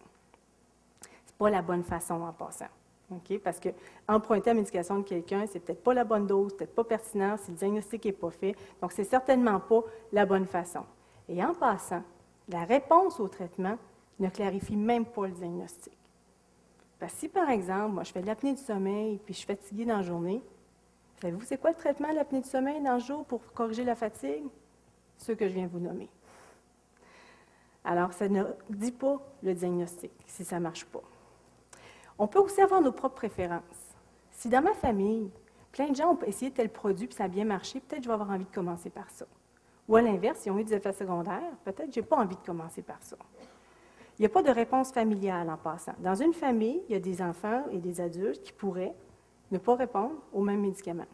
Ce 1.00 1.09
n'est 1.09 1.38
pas 1.38 1.50
la 1.50 1.62
bonne 1.62 1.83
façon 1.83 2.22
en 2.22 2.33
passant. 2.33 2.66
Parce 3.42 3.61
que 3.61 3.68
emprunter 4.09 4.50
la 4.50 4.55
médication 4.55 4.98
de 4.98 5.03
quelqu'un, 5.03 5.44
c'est 5.46 5.61
peut-être 5.61 5.83
pas 5.83 5.94
la 5.94 6.05
bonne 6.05 6.27
dose, 6.27 6.57
peut-être 6.57 6.74
pas 6.74 6.85
pertinent, 6.85 7.37
si 7.37 7.53
le 7.53 7.57
diagnostic 7.57 8.05
n'est 8.05 8.12
pas 8.12 8.31
fait. 8.31 8.57
Donc, 8.81 8.92
c'est 8.92 9.05
certainement 9.05 9.61
pas 9.61 9.85
la 10.12 10.27
bonne 10.27 10.46
façon. 10.46 10.85
Et 11.29 11.44
en 11.44 11.55
passant, 11.55 12.03
la 12.48 12.64
réponse 12.64 13.20
au 13.20 13.29
traitement 13.29 13.79
ne 14.18 14.29
clarifie 14.29 14.77
même 14.77 15.07
pas 15.07 15.27
le 15.27 15.33
diagnostic. 15.33 15.96
Parce 16.98 17.12
que 17.12 17.18
si, 17.20 17.29
par 17.29 17.50
exemple, 17.50 17.92
moi, 17.92 18.03
je 18.03 18.12
fais 18.12 18.20
de 18.20 18.27
l'apnée 18.27 18.55
du 18.55 18.61
sommeil 18.61 19.20
puis 19.24 19.35
je 19.35 19.38
suis 19.38 19.46
fatiguée 19.46 19.85
dans 19.85 19.96
la 19.96 20.03
journée, 20.03 20.42
Savez-vous, 21.20 21.42
c'est 21.44 21.59
quoi 21.59 21.70
le 21.70 21.77
traitement 21.77 22.11
de 22.11 22.14
l'apnée 22.14 22.40
du 22.40 22.48
sommeil 22.48 22.83
dans 22.83 22.94
le 22.94 23.00
jour 23.00 23.24
pour 23.24 23.40
corriger 23.53 23.85
la 23.85 23.94
fatigue? 23.94 24.44
Ce 25.16 25.33
que 25.33 25.48
je 25.48 25.55
viens 25.55 25.64
de 25.64 25.70
vous 25.70 25.79
nommer. 25.79 26.09
Alors, 27.85 28.12
ça 28.12 28.29
ne 28.29 28.44
dit 28.70 28.92
pas 28.92 29.20
le 29.42 29.55
diagnostic, 29.55 30.12
si 30.27 30.44
ça 30.44 30.57
ne 30.57 30.62
marche 30.62 30.85
pas. 30.87 31.03
On 32.18 32.27
peut 32.27 32.38
aussi 32.38 32.61
avoir 32.61 32.81
nos 32.81 32.92
propres 32.92 33.16
préférences. 33.16 33.62
Si 34.31 34.48
dans 34.48 34.62
ma 34.62 34.74
famille, 34.74 35.31
plein 35.72 35.88
de 35.88 35.96
gens 35.96 36.12
ont 36.12 36.18
essayé 36.27 36.50
tel 36.50 36.70
produit 36.70 37.09
et 37.11 37.12
ça 37.12 37.24
a 37.24 37.29
bien 37.29 37.44
marché, 37.44 37.81
peut-être 37.81 38.03
je 38.03 38.09
vais 38.09 38.14
avoir 38.14 38.31
envie 38.31 38.44
de 38.44 38.55
commencer 38.55 38.90
par 38.90 39.11
ça. 39.11 39.27
Ou 39.88 39.96
à 39.96 40.03
l'inverse, 40.03 40.46
ils 40.46 40.50
ont 40.50 40.59
eu 40.59 40.64
des 40.64 40.74
effets 40.74 40.92
secondaires, 40.92 41.53
peut-être 41.64 41.92
je 41.92 42.00
n'ai 42.00 42.07
pas 42.07 42.16
envie 42.16 42.37
de 42.37 42.46
commencer 42.46 42.83
par 42.83 43.03
ça. 43.03 43.16
Il 44.18 44.22
n'y 44.22 44.27
a 44.27 44.31
pas 44.31 44.42
de 44.42 44.50
réponse 44.50 44.92
familiale 44.92 45.50
en 45.50 45.57
passant. 45.57 45.94
Dans 45.98 46.14
une 46.14 46.33
famille, 46.33 46.83
il 46.88 46.92
y 46.92 46.96
a 46.96 47.00
des 47.00 47.20
enfants 47.20 47.64
et 47.70 47.79
des 47.79 48.00
adultes 48.00 48.42
qui 48.42 48.53
pourraient 48.53 48.94
ne 49.55 49.59
pas 49.59 49.77
répondre 49.77 50.14
aux 50.33 50.43
mêmes 50.43 50.61
médicaments. 50.61 51.07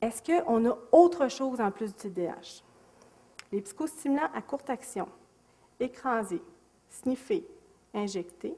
Est-ce 0.00 0.22
qu'on 0.22 0.68
a 0.68 0.76
autre 0.90 1.28
chose 1.28 1.60
en 1.60 1.70
plus 1.70 1.94
du 1.94 2.10
TDAH? 2.10 2.62
Les 3.52 3.60
psychostimulants 3.60 4.30
à 4.34 4.42
courte 4.42 4.68
action, 4.70 5.06
écrasés, 5.78 6.42
sniffés, 6.88 7.46
injectés, 7.94 8.56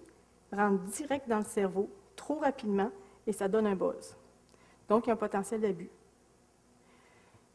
rentrent 0.53 0.85
direct 0.85 1.29
dans 1.29 1.39
le 1.39 1.45
cerveau 1.45 1.91
trop 2.15 2.37
rapidement 2.37 2.91
et 3.27 3.33
ça 3.33 3.49
donne 3.49 3.67
un 3.67 3.75
buzz. 3.75 4.17
Donc, 4.89 5.07
il 5.07 5.09
y 5.09 5.11
a 5.11 5.15
un 5.15 5.17
potentiel 5.17 5.61
d'abus. 5.61 5.91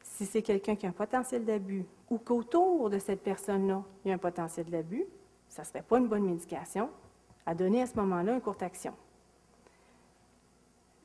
Si 0.03 0.25
c'est 0.25 0.41
quelqu'un 0.41 0.75
qui 0.75 0.85
a 0.85 0.89
un 0.89 0.93
potentiel 0.93 1.45
d'abus 1.45 1.85
ou 2.09 2.17
qu'autour 2.17 2.89
de 2.89 2.99
cette 2.99 3.23
personne-là, 3.23 3.81
il 4.03 4.09
y 4.09 4.11
a 4.11 4.15
un 4.15 4.19
potentiel 4.19 4.65
d'abus, 4.69 5.05
ça 5.47 5.61
ne 5.61 5.67
serait 5.67 5.81
pas 5.81 5.97
une 5.97 6.07
bonne 6.07 6.25
médication 6.25 6.89
à 7.45 7.55
donner 7.55 7.81
à 7.81 7.87
ce 7.87 7.95
moment-là 7.95 8.33
une 8.33 8.41
courte 8.41 8.61
action. 8.61 8.93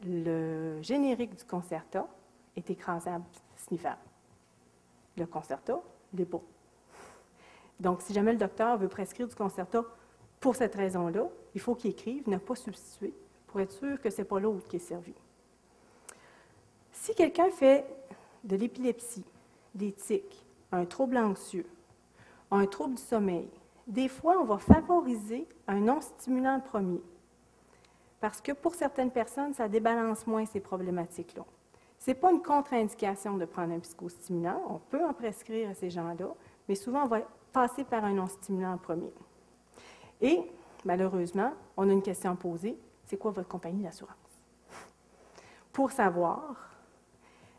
Le 0.04 0.82
générique 0.82 1.34
du 1.34 1.44
concerta 1.44 2.06
est 2.56 2.68
écrasable, 2.70 3.24
sniffable. 3.56 4.02
Le 5.16 5.26
concerta 5.26 5.80
l'est 6.12 6.26
pas. 6.26 6.42
Donc, 7.80 8.02
si 8.02 8.12
jamais 8.12 8.32
le 8.32 8.38
docteur 8.38 8.76
veut 8.78 8.88
prescrire 8.88 9.26
du 9.26 9.34
concerta 9.34 9.82
pour 10.40 10.56
cette 10.56 10.74
raison-là, 10.74 11.26
il 11.54 11.60
faut 11.60 11.74
qu'il 11.74 11.90
écrive 11.90 12.28
ne 12.28 12.36
pas 12.36 12.54
substituer 12.54 13.14
pour 13.46 13.60
être 13.60 13.72
sûr 13.72 14.00
que 14.00 14.10
ce 14.10 14.18
n'est 14.18 14.24
pas 14.24 14.38
l'autre 14.38 14.66
qui 14.68 14.76
est 14.76 14.80
servi. 14.80 15.14
Si 16.92 17.14
quelqu'un 17.14 17.50
fait 17.50 17.86
de 18.44 18.56
l'épilepsie, 18.56 19.24
des 19.74 19.92
tics, 19.92 20.44
un 20.70 20.84
trouble 20.84 21.16
anxieux, 21.16 21.66
un 22.50 22.66
trouble 22.66 22.94
du 22.94 23.02
sommeil, 23.02 23.48
des 23.86 24.08
fois, 24.08 24.38
on 24.38 24.44
va 24.44 24.58
favoriser 24.58 25.46
un 25.66 25.80
non-stimulant 25.80 26.60
premier. 26.60 27.02
Parce 28.24 28.40
que 28.40 28.52
pour 28.52 28.74
certaines 28.74 29.10
personnes, 29.10 29.52
ça 29.52 29.68
débalance 29.68 30.26
moins 30.26 30.46
ces 30.46 30.58
problématiques-là. 30.58 31.44
Ce 31.98 32.10
n'est 32.10 32.14
pas 32.14 32.32
une 32.32 32.40
contre-indication 32.40 33.36
de 33.36 33.44
prendre 33.44 33.74
un 33.74 33.80
psychostimulant. 33.80 34.62
On 34.66 34.78
peut 34.78 35.04
en 35.04 35.12
prescrire 35.12 35.68
à 35.68 35.74
ces 35.74 35.90
gens-là, 35.90 36.28
mais 36.66 36.74
souvent, 36.74 37.02
on 37.04 37.06
va 37.06 37.20
passer 37.52 37.84
par 37.84 38.02
un 38.02 38.14
non-stimulant 38.14 38.72
en 38.72 38.78
premier. 38.78 39.12
Et, 40.22 40.40
malheureusement, 40.86 41.52
on 41.76 41.86
a 41.90 41.92
une 41.92 42.00
question 42.00 42.30
à 42.30 42.34
poser. 42.34 42.78
C'est 43.04 43.18
quoi 43.18 43.30
votre 43.30 43.46
compagnie 43.46 43.82
d'assurance? 43.82 44.16
Pour 45.70 45.92
savoir, 45.92 46.70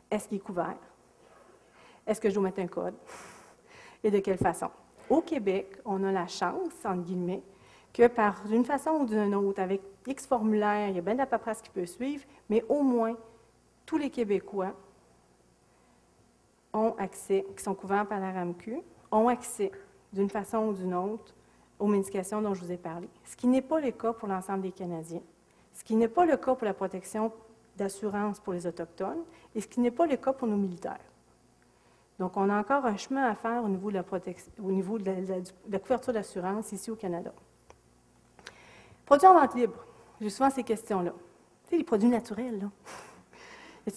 est-ce 0.10 0.28
qu'il 0.28 0.38
est 0.38 0.42
couvert? 0.42 0.80
Est-ce 2.08 2.20
que 2.20 2.28
je 2.28 2.34
dois 2.34 2.44
mettre 2.46 2.62
un 2.62 2.68
code? 2.68 2.96
Et 4.04 4.10
de 4.10 4.18
quelle 4.18 4.40
façon? 4.40 4.72
Au 5.12 5.22
Québec, 5.22 5.80
on 5.86 6.04
a 6.04 6.12
la 6.12 6.26
chance, 6.26 6.74
entre 6.84 7.04
guillemets, 7.04 7.44
que 7.94 8.08
par 8.08 8.42
une 8.52 8.66
façon 8.66 8.94
ou 9.02 9.06
d'une 9.06 9.36
autre, 9.36 9.62
avec 9.62 9.84
X 10.08 10.28
formulaires, 10.28 10.90
il 10.90 10.96
y 10.96 11.00
a 11.00 11.02
bien 11.02 11.14
de 11.14 11.20
la 11.20 11.26
paperasse 11.26 11.62
qui 11.62 11.70
peut 11.70 11.86
suivre, 11.86 12.24
mais 12.50 12.64
au 12.70 12.82
moins, 12.82 13.16
tous 13.86 13.98
les 13.98 14.10
Québécois 14.10 14.74
ont 16.74 16.96
accès, 16.98 17.46
qui 17.56 17.64
sont 17.64 17.74
couverts 17.74 18.08
par 18.08 18.20
la 18.20 18.32
RAMQ, 18.32 18.82
ont 19.12 19.28
accès 19.28 19.72
d'une 20.14 20.30
façon 20.30 20.68
ou 20.68 20.74
d'une 20.74 20.94
autre 20.94 21.34
aux 21.80 21.88
médications 21.88 22.42
dont 22.42 22.54
je 22.54 22.62
vous 22.62 22.72
ai 22.72 22.78
parlé. 22.78 23.10
Ce 23.26 23.36
qui 23.36 23.48
n'est 23.48 23.62
pas 23.62 23.80
le 23.80 23.92
cas 23.92 24.14
pour 24.14 24.28
l'ensemble 24.28 24.62
des 24.62 24.72
Canadiens. 24.72 25.22
Ce 25.74 25.84
qui 25.84 25.96
n'est 25.96 26.08
pas 26.08 26.26
le 26.26 26.38
cas 26.38 26.56
pour 26.56 26.66
la 26.66 26.74
protection 26.74 27.32
d'assurance 27.76 28.40
pour 28.40 28.54
les 28.54 28.66
Autochtones 28.66 29.24
et 29.54 29.62
ce 29.62 29.68
qui 29.68 29.80
n'est 29.80 29.92
pas 29.92 30.06
le 30.06 30.16
cas 30.16 30.34
pour 30.34 30.48
nos 30.48 30.56
militaires. 30.56 31.00
Donc, 32.18 32.38
on 32.38 32.50
a 32.50 32.58
encore 32.58 32.86
un 32.86 32.96
chemin 32.96 33.24
à 33.30 33.36
faire 33.36 33.64
au 33.64 33.68
niveau 33.68 33.90
de 33.90 33.96
la, 33.96 34.04
protection, 34.04 34.52
au 34.64 34.72
niveau 34.72 34.98
de 34.98 35.12
la, 35.70 35.80
couverture 35.80 36.14
d'assurance 36.14 36.72
ici 36.72 36.90
au 36.90 36.96
Canada. 36.96 37.34
Produits 39.06 39.28
en 39.28 39.34
vente 39.34 39.54
libre. 39.56 39.85
J'ai 40.22 40.30
souvent 40.30 40.50
ces 40.50 40.64
questions-là. 40.64 41.14
Tu 41.66 41.70
sais, 41.70 41.78
les 41.78 41.84
produits 41.84 42.10
naturels, 42.10 42.60
là. 42.60 42.70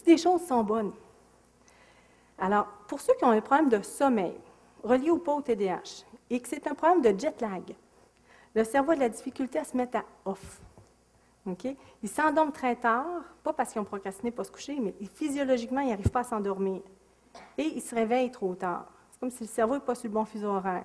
Des 0.05 0.17
choses 0.17 0.47
sont 0.47 0.63
bonnes? 0.63 0.93
Alors, 2.39 2.67
pour 2.87 3.01
ceux 3.01 3.15
qui 3.15 3.25
ont 3.25 3.31
un 3.31 3.41
problème 3.41 3.69
de 3.69 3.83
sommeil, 3.83 4.35
relié 4.83 5.11
ou 5.11 5.19
pas 5.19 5.35
au 5.35 5.43
TDAH, 5.43 6.05
et 6.31 6.41
que 6.41 6.49
c'est 6.49 6.67
un 6.67 6.75
problème 6.75 7.01
de 7.01 7.19
jet 7.19 7.41
lag, 7.41 7.75
le 8.55 8.65
cerveau 8.65 8.93
a 8.93 8.95
de 8.97 9.01
la 9.01 9.09
difficulté 9.09 9.59
à 9.59 9.65
se 9.65 9.77
mettre 9.77 9.99
à 9.99 10.05
off. 10.25 10.61
OK? 11.47 11.67
Ils 12.03 12.09
s'endorment 12.09 12.53
très 12.53 12.77
tard, 12.77 13.07
pas 13.43 13.53
parce 13.53 13.73
qu'ils 13.73 13.81
ont 13.81 13.85
procrastiné 13.85 14.31
pas 14.31 14.45
se 14.45 14.51
coucher, 14.51 14.79
mais 14.81 14.95
physiologiquement, 15.15 15.81
ils 15.81 15.89
n'arrivent 15.89 16.11
pas 16.11 16.21
à 16.21 16.25
s'endormir 16.25 16.83
et 17.57 17.63
il 17.63 17.81
se 17.81 17.95
réveille 17.95 18.31
trop 18.31 18.55
tard. 18.55 18.87
C'est 19.11 19.21
comme 19.21 19.31
si 19.31 19.45
le 19.45 19.49
cerveau 19.49 19.75
n'est 19.75 19.81
pas 19.81 19.95
sur 19.95 20.09
le 20.09 20.15
bon 20.15 20.25
fuseau 20.25 20.49
horaire. 20.49 20.85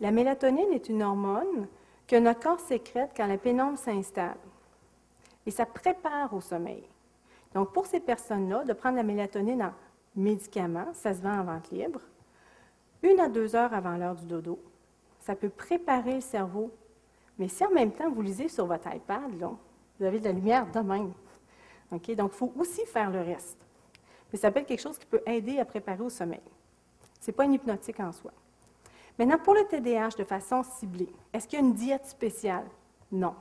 La 0.00 0.10
mélatonine 0.10 0.72
est 0.72 0.88
une 0.88 1.02
hormone 1.02 1.68
que 2.06 2.16
notre 2.16 2.40
corps 2.40 2.60
sécrète 2.60 3.10
quand 3.16 3.26
la 3.26 3.38
pénombre 3.38 3.78
s'installe. 3.78 4.36
Et 5.44 5.50
ça 5.50 5.66
prépare 5.66 6.32
au 6.34 6.40
sommeil. 6.40 6.84
Donc, 7.54 7.72
pour 7.72 7.86
ces 7.86 8.00
personnes-là, 8.00 8.64
de 8.64 8.72
prendre 8.72 8.96
la 8.96 9.02
mélatonine 9.02 9.62
en 9.62 9.72
médicament, 10.14 10.88
ça 10.92 11.14
se 11.14 11.20
vend 11.20 11.38
en 11.38 11.44
vente 11.44 11.70
libre, 11.70 12.00
une 13.02 13.20
à 13.20 13.28
deux 13.28 13.54
heures 13.54 13.72
avant 13.72 13.96
l'heure 13.96 14.14
du 14.14 14.26
dodo, 14.26 14.58
ça 15.20 15.34
peut 15.34 15.48
préparer 15.48 16.14
le 16.16 16.20
cerveau. 16.20 16.70
Mais 17.38 17.48
si 17.48 17.64
en 17.64 17.70
même 17.70 17.92
temps 17.92 18.10
vous 18.10 18.22
lisez 18.22 18.48
sur 18.48 18.66
votre 18.66 18.92
iPad, 18.92 19.30
vous 19.98 20.04
avez 20.04 20.18
de 20.18 20.24
la 20.24 20.32
lumière 20.32 20.70
de 20.70 20.80
même. 20.80 21.12
Donc, 21.90 22.08
il 22.08 22.16
faut 22.30 22.52
aussi 22.56 22.84
faire 22.86 23.10
le 23.10 23.20
reste 23.20 23.66
mais 24.32 24.38
ça 24.38 24.50
peut 24.50 24.60
être 24.60 24.66
quelque 24.66 24.82
chose 24.82 24.98
qui 24.98 25.06
peut 25.06 25.22
aider 25.26 25.58
à 25.58 25.64
préparer 25.64 26.02
au 26.02 26.10
sommeil. 26.10 26.40
Ce 27.20 27.30
n'est 27.30 27.34
pas 27.34 27.44
une 27.44 27.54
hypnotique 27.54 28.00
en 28.00 28.12
soi. 28.12 28.32
Maintenant, 29.18 29.38
pour 29.38 29.54
le 29.54 29.64
TDAH 29.64 30.16
de 30.18 30.24
façon 30.24 30.62
ciblée, 30.62 31.08
est-ce 31.32 31.48
qu'il 31.48 31.58
y 31.58 31.62
a 31.62 31.64
une 31.64 31.72
diète 31.72 32.06
spéciale? 32.06 32.66
Non. 33.10 33.34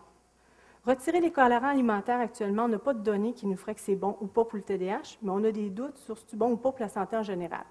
Retirer 0.85 1.19
les 1.19 1.31
colorants 1.31 1.69
alimentaires 1.69 2.19
actuellement, 2.19 2.65
on 2.65 2.67
n'a 2.69 2.79
pas 2.79 2.93
de 2.93 2.99
données 2.99 3.33
qui 3.33 3.47
nous 3.47 3.57
feraient 3.57 3.75
que 3.75 3.81
c'est 3.81 3.95
bon 3.95 4.15
ou 4.21 4.27
pas 4.27 4.45
pour 4.45 4.55
le 4.55 4.61
TDAH, 4.61 5.17
mais 5.21 5.31
on 5.31 5.43
a 5.43 5.51
des 5.51 5.69
doutes 5.69 5.97
sur 5.97 6.17
si 6.17 6.25
c'est 6.29 6.37
bon 6.37 6.51
ou 6.51 6.57
pas 6.57 6.71
pour 6.71 6.79
la 6.79 6.89
santé 6.89 7.17
en 7.17 7.23
général. 7.23 7.65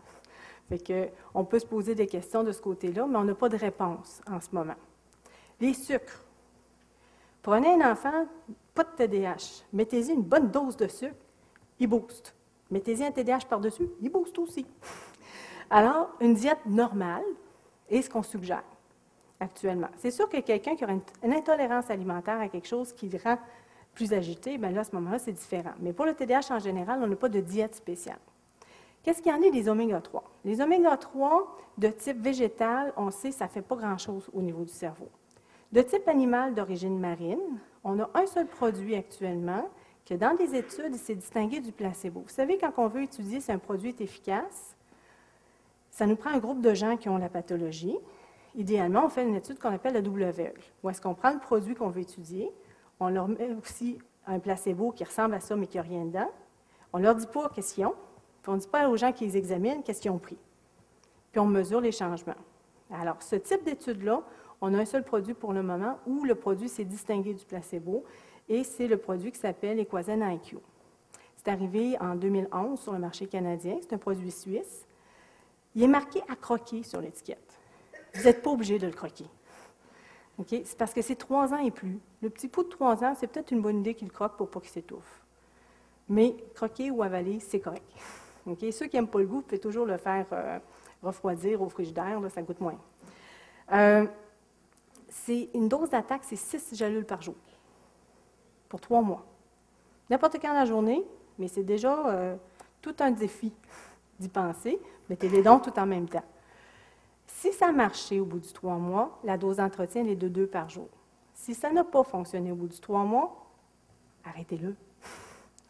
Fait 0.69 0.79
que, 0.79 1.09
on 1.33 1.45
peut 1.45 1.59
se 1.59 1.67
poser 1.67 1.95
des 1.95 2.07
questions 2.07 2.43
de 2.43 2.53
ce 2.53 2.61
côté-là, 2.61 3.07
mais 3.07 3.17
on 3.17 3.25
n'a 3.25 3.35
pas 3.35 3.49
de 3.49 3.57
réponse 3.57 4.21
en 4.31 4.41
ce 4.41 4.49
moment. 4.53 4.75
Les 5.61 5.75
sucres. 5.75 6.25
Prenez 7.43 7.81
un 7.81 7.93
enfant, 7.93 8.27
pas 8.75 8.85
de 8.85 8.91
TDAH, 8.97 9.65
mettez-y 9.73 10.13
une 10.13 10.23
bonne 10.23 10.51
dose 10.51 10.77
de 10.77 10.89
sucre, 10.89 11.15
il 11.79 11.87
booste. 11.87 12.35
Mettez-y 12.71 13.05
un 13.05 13.13
TDAH 13.13 13.47
par-dessus, 13.49 13.89
il 14.01 14.11
booste 14.11 14.39
aussi. 14.39 14.67
Alors, 15.71 16.11
une 16.21 16.35
diète 16.35 16.67
normale 16.67 17.25
est 17.95 18.03
ce 18.03 18.11
qu'on 18.11 18.23
suggère 18.23 18.65
actuellement. 19.41 19.89
C'est 19.99 20.11
sûr 20.11 20.29
que 20.29 20.39
quelqu'un 20.41 20.77
qui 20.77 20.85
aura 20.85 20.95
une, 20.95 21.33
intolérance 21.33 21.91
alimentaire 21.91 22.41
à 22.41 22.49
quelque 22.49 22.69
chose 22.69 22.93
qui 22.93 23.09
le 23.09 23.19
rend 23.23 23.39
plus 23.95 24.13
agité, 24.13 24.59
bien 24.59 24.71
là, 24.71 24.81
à 24.81 24.85
ce 24.85 24.95
moment-là, 24.97 25.19
c'est 25.19 25.33
différent. 25.33 25.73
Mais 25.81 25.93
pour 25.93 26.05
le 26.05 26.15
TDAH 26.15 26.51
en 26.51 26.59
général, 26.59 27.01
on 27.03 27.07
n'a 27.07 27.17
pas 27.17 27.29
de 27.29 27.41
diète 27.41 27.75
spéciale. 27.75 28.19
Qu'est-ce 29.03 29.23
qu'il 29.23 29.31
y 29.31 29.35
en 29.35 29.47
a 29.47 29.51
des 29.51 29.69
oméga 29.69 30.01
3? 30.01 30.25
Les 30.45 30.61
oméga 30.61 30.97
3 30.97 31.57
de 31.79 31.89
type 31.89 32.21
végétal, 32.21 32.93
on 32.97 33.11
sait, 33.11 33.31
ça 33.31 33.45
ne 33.45 33.51
fait 33.51 33.63
pas 33.63 33.77
grand-chose 33.77 34.29
au 34.33 34.41
niveau 34.41 34.65
du 34.65 34.73
cerveau. 34.73 35.09
De 35.71 35.83
type 35.83 36.09
animal 36.09 36.55
d'origine 36.55 36.99
marine, 36.99 37.59
on 37.85 38.01
a 38.01 38.11
un 38.15 38.27
seul 38.27 38.47
produit 38.47 38.95
actuellement 38.95 39.69
que 40.07 40.15
dans 40.15 40.35
des 40.35 40.55
études, 40.55 40.91
il 40.93 40.99
s'est 40.99 41.15
distingué 41.15 41.61
du 41.61 41.73
placebo. 41.73 42.21
Vous 42.21 42.33
savez, 42.33 42.59
quand 42.59 42.73
on 42.77 42.89
veut 42.89 43.03
étudier 43.03 43.41
si 43.41 43.53
un 43.53 43.59
produit 43.59 43.91
est 43.91 44.01
efficace, 44.01 44.74
ça 45.95 46.07
nous 46.07 46.17
prend 46.17 46.31
un 46.31 46.39
groupe 46.39 46.61
de 46.61 46.75
gens 46.75 46.97
qui 46.97 47.09
ont 47.09 47.19
la 47.19 47.29
pathologie. 47.29 47.97
Idéalement, 48.57 49.07
on 49.07 49.09
fait 49.09 49.23
une 49.23 49.37
étude 49.37 49.61
qu'on 49.61 49.73
appelle 49.73 49.95
la 49.95 50.03
double 50.03 50.25
aveugle, 50.25 50.61
où 50.83 50.91
est-ce 50.91 51.01
qu'on 51.01 51.15
prend 51.15 51.33
le 51.33 51.39
produit 51.39 51.77
qu'on 51.77 51.89
veut 51.89 52.01
étudier, 52.01 52.51
on 52.99 53.09
leur 53.09 53.29
met 53.29 53.51
aussi 53.63 53.99
un 54.27 54.41
placebo 54.41 54.91
qui 54.91 55.05
ressemble 55.05 55.35
à 55.35 55.41
ça, 55.41 55.55
mais 55.55 55.69
qui 55.69 55.77
n'a 55.77 55.85
rien 55.85 56.05
dedans. 56.05 56.29
On 56.93 56.99
leur 56.99 57.15
dit 57.15 57.29
pas 57.29 57.49
qu'est-ce 57.49 57.75
qu'ils 57.75 57.87
ont, 57.87 57.95
puis 58.43 58.51
on 58.51 58.55
ne 58.55 58.59
dit 58.59 58.67
pas 58.67 58.89
aux 58.89 58.97
gens 58.97 59.13
qui 59.13 59.25
les 59.25 59.37
examinent 59.37 59.83
qu'est-ce 59.85 60.01
qu'ils 60.01 60.11
ont 60.11 60.19
pris. 60.19 60.37
Puis 61.31 61.39
on 61.39 61.47
mesure 61.47 61.81
les 61.81 61.93
changements. 61.93 62.35
Alors, 62.93 63.23
ce 63.23 63.37
type 63.37 63.65
d'étude-là, 63.65 64.21
on 64.61 64.75
a 64.75 64.79
un 64.79 64.85
seul 64.85 65.05
produit 65.05 65.35
pour 65.35 65.53
le 65.53 65.63
moment 65.63 65.99
où 66.09 66.25
le 66.25 66.35
produit 66.35 66.69
s'est 66.69 66.85
distingué 66.85 67.35
du 67.35 67.45
placebo 67.45 68.05
et 68.49 68.65
c'est 68.65 68.89
le 68.89 68.97
produit 68.97 69.31
qui 69.31 69.39
s'appelle 69.39 69.79
Equazen 69.79 70.29
IQ. 70.29 70.59
C'est 71.37 71.53
arrivé 71.53 71.97
en 72.01 72.17
2011 72.17 72.81
sur 72.81 72.93
le 72.93 72.99
marché 72.99 73.27
canadien. 73.27 73.77
C'est 73.81 73.93
un 73.93 73.99
produit 73.99 74.33
suisse. 74.33 74.87
Il 75.75 75.83
est 75.83 75.89
marqué 75.89 76.23
à 76.29 76.37
croquer 76.37 76.83
sur 76.83 77.01
l'étiquette. 77.01 77.59
Vous 78.15 78.25
n'êtes 78.25 78.43
pas 78.43 78.51
obligé 78.51 78.79
de 78.79 78.87
le 78.87 78.93
croquer. 78.93 79.27
C'est 80.49 80.77
parce 80.77 80.93
que 80.93 81.03
c'est 81.03 81.17
trois 81.17 81.53
ans 81.53 81.59
et 81.59 81.71
plus. 81.71 82.01
Le 82.23 82.31
petit 82.31 82.49
pot 82.49 82.65
de 82.65 82.69
trois 82.69 83.05
ans, 83.05 83.15
c'est 83.19 83.27
peut-être 83.27 83.53
une 83.53 83.63
bonne 83.63 83.81
idée 83.81 83.95
qu'il 83.95 84.11
croque 84.11 84.37
pour 84.37 84.51
pas 84.51 84.61
qu'il 84.61 84.71
s'étouffe. 84.71 85.23
Mais 86.09 86.37
croquer 86.55 86.91
ou 86.91 87.03
avaler, 87.03 87.41
c'est 87.41 87.61
correct. 87.61 87.85
Ceux 88.73 88.87
qui 88.87 88.97
n'aiment 88.97 89.09
pas 89.09 89.21
le 89.21 89.27
goût, 89.27 89.43
peuvent 89.43 89.61
toujours 89.61 89.87
le 89.87 89.97
faire 89.97 90.27
euh, 90.33 90.59
refroidir 91.03 91.63
au 91.63 91.69
frigidaire, 91.69 92.21
là, 92.21 92.29
ça 92.29 92.43
coûte 92.43 92.61
moins. 92.61 92.79
Euh, 93.73 94.07
une 95.55 95.69
dose 95.69 95.91
d'attaque, 95.91 96.23
c'est 96.25 96.37
6 96.37 96.75
gélules 96.75 97.07
par 97.07 97.23
jour 97.23 97.37
pour 98.69 98.81
trois 98.81 99.03
mois. 99.03 99.25
N'importe 100.11 100.39
quand 100.41 100.53
la 100.53 100.65
journée, 100.65 101.05
mais 101.39 101.49
c'est 101.49 101.63
déjà 101.63 102.09
euh, 102.09 102.37
tout 102.83 102.95
un 102.99 103.13
défi 103.13 103.53
d'y 104.25 104.29
penser. 104.31 104.81
Mettez 105.09 105.29
les 105.29 105.43
dons 105.43 105.59
tout 105.59 105.79
en 105.79 105.87
même 105.87 106.09
temps. 106.09 106.25
Si 107.27 107.53
ça 107.53 107.69
a 107.69 107.73
marché 107.73 108.21
au 108.21 108.25
bout 108.25 108.41
du 108.41 108.53
trois 108.53 108.77
mois, 108.77 109.19
la 109.23 109.37
dose 109.37 109.57
d'entretien 109.57 110.07
est 110.07 110.17
de 110.17 110.29
deux 110.29 110.47
par 110.47 110.69
jour. 110.69 110.89
Si 111.35 111.55
ça 111.55 111.71
n'a 111.71 111.85
pas 111.85 112.03
fonctionné 112.03 112.53
au 112.53 112.55
bout 112.55 112.69
du 112.69 112.81
trois 112.81 113.05
mois, 113.05 113.47
arrêtez-le. 114.25 114.75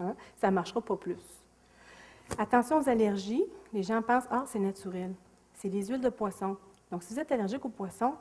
Hein? 0.00 0.16
Ça 0.34 0.50
ne 0.50 0.56
marchera 0.56 0.80
pas 0.80 0.96
plus. 0.96 1.44
Attention 2.36 2.78
aux 2.78 2.88
allergies. 2.88 3.44
Les 3.72 3.84
gens 3.84 4.02
pensent, 4.02 4.26
ah, 4.28 4.42
c'est 4.48 4.58
naturel. 4.58 5.14
C'est 5.54 5.68
les 5.68 5.86
huiles 5.86 6.00
de 6.00 6.08
poisson. 6.08 6.56
Donc, 6.90 7.04
si 7.04 7.14
vous 7.14 7.20
êtes 7.20 7.30
allergique 7.30 7.64
au 7.64 7.68
poisson, 7.68 8.14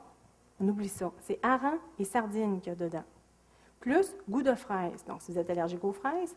on 0.60 0.68
oublie 0.68 0.88
ça. 0.88 1.10
C'est 1.22 1.40
hareng 1.42 1.78
et 1.98 2.04
sardines 2.04 2.60
qu'il 2.60 2.72
y 2.72 2.72
a 2.72 2.76
dedans. 2.76 3.02
Plus 3.80 4.14
goût 4.30 4.42
de 4.42 4.54
fraise. 4.54 5.04
Donc, 5.04 5.20
si 5.20 5.32
vous 5.32 5.38
êtes 5.38 5.50
allergique 5.50 5.82
aux 5.82 5.92
fraises. 5.92 6.36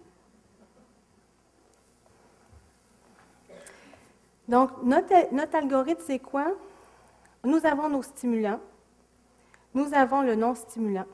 Donc, 4.47 4.71
notre, 4.83 5.55
algorithme, 5.55 6.01
c'est 6.05 6.19
quoi? 6.19 6.53
Nous 7.43 7.65
avons 7.65 7.89
nos 7.89 8.01
stimulants. 8.01 8.59
Nous 9.73 9.93
avons 9.93 10.21
le 10.21 10.35
non-stimulant. 10.35 11.05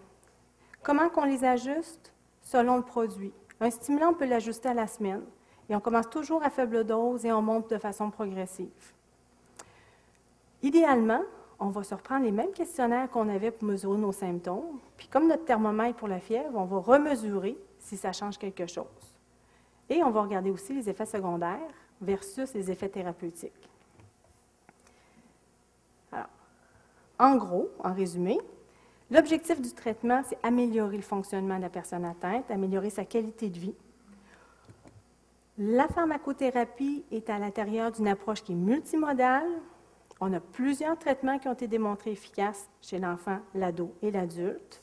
Comment 0.83 1.09
qu'on 1.09 1.25
les 1.25 1.43
ajuste? 1.43 2.13
Selon 2.41 2.77
le 2.77 2.83
produit. 2.83 3.33
Un 3.59 3.71
stimulant, 3.71 4.09
on 4.09 4.13
peut 4.13 4.25
l'ajuster 4.25 4.69
à 4.69 4.73
la 4.73 4.87
semaine. 4.87 5.23
Et 5.69 5.75
on 5.75 5.79
commence 5.79 6.09
toujours 6.09 6.43
à 6.43 6.49
faible 6.49 6.83
dose 6.83 7.25
et 7.25 7.31
on 7.31 7.41
monte 7.41 7.69
de 7.69 7.77
façon 7.77 8.11
progressive. 8.11 8.67
Idéalement, 10.61 11.21
on 11.59 11.69
va 11.69 11.83
se 11.83 11.95
reprendre 11.95 12.25
les 12.25 12.31
mêmes 12.31 12.51
questionnaires 12.51 13.09
qu'on 13.09 13.29
avait 13.29 13.51
pour 13.51 13.67
mesurer 13.67 13.97
nos 13.97 14.11
symptômes. 14.11 14.79
Puis 14.97 15.07
comme 15.07 15.27
notre 15.27 15.45
thermomètre 15.45 15.95
pour 15.95 16.09
la 16.09 16.19
fièvre, 16.19 16.51
on 16.55 16.65
va 16.65 16.79
remesurer 16.79 17.57
si 17.79 17.95
ça 17.95 18.11
change 18.11 18.37
quelque 18.37 18.65
chose. 18.65 18.85
Et 19.89 20.03
on 20.03 20.11
va 20.11 20.21
regarder 20.21 20.51
aussi 20.51 20.73
les 20.73 20.89
effets 20.89 21.05
secondaires 21.05 21.59
versus 22.03 22.53
les 22.53 22.69
effets 22.69 22.89
thérapeutiques. 22.89 23.69
En 27.19 27.35
gros, 27.37 27.69
en 27.83 27.93
résumé, 27.93 28.39
l'objectif 29.09 29.61
du 29.61 29.71
traitement, 29.71 30.21
c'est 30.27 30.37
améliorer 30.43 30.97
le 30.97 31.03
fonctionnement 31.03 31.57
de 31.57 31.61
la 31.61 31.69
personne 31.69 32.05
atteinte, 32.05 32.49
améliorer 32.51 32.89
sa 32.89 33.05
qualité 33.05 33.49
de 33.49 33.59
vie. 33.59 33.75
La 35.57 35.87
pharmacothérapie 35.87 37.05
est 37.11 37.29
à 37.29 37.39
l'intérieur 37.39 37.91
d'une 37.91 38.07
approche 38.07 38.43
qui 38.43 38.53
est 38.53 38.55
multimodale, 38.55 39.47
on 40.19 40.31
a 40.31 40.39
plusieurs 40.39 40.97
traitements 40.97 41.37
qui 41.37 41.49
ont 41.49 41.53
été 41.53 41.67
démontrés 41.67 42.11
efficaces 42.11 42.69
chez 42.81 42.97
l'enfant, 42.97 43.39
l'ado 43.53 43.93
et 44.01 44.09
l'adulte. 44.09 44.81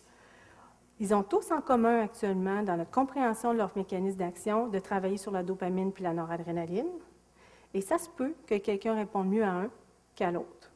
Ils 0.98 1.14
ont 1.14 1.22
tous 1.22 1.50
en 1.50 1.62
commun 1.62 2.02
actuellement, 2.02 2.62
dans 2.62 2.76
notre 2.76 2.90
compréhension 2.90 3.54
de 3.54 3.58
leur 3.58 3.70
mécanisme 3.74 4.18
d'action, 4.18 4.68
de 4.68 4.78
travailler 4.78 5.16
sur 5.16 5.32
la 5.32 5.42
dopamine 5.42 5.92
puis 5.92 6.04
la 6.04 6.12
noradrénaline. 6.12 6.90
Et 7.74 7.80
ça 7.80 7.98
se 7.98 8.08
peut 8.08 8.34
que 8.46 8.56
quelqu'un 8.56 8.94
réponde 8.94 9.28
mieux 9.28 9.44
à 9.44 9.52
un 9.52 9.70
qu'à 10.14 10.30
l'autre. 10.30 10.70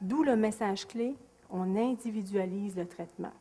D'où 0.00 0.22
le 0.22 0.36
message 0.36 0.86
clé, 0.86 1.14
on 1.50 1.76
individualise 1.76 2.76
le 2.76 2.86
traitement. 2.86 3.32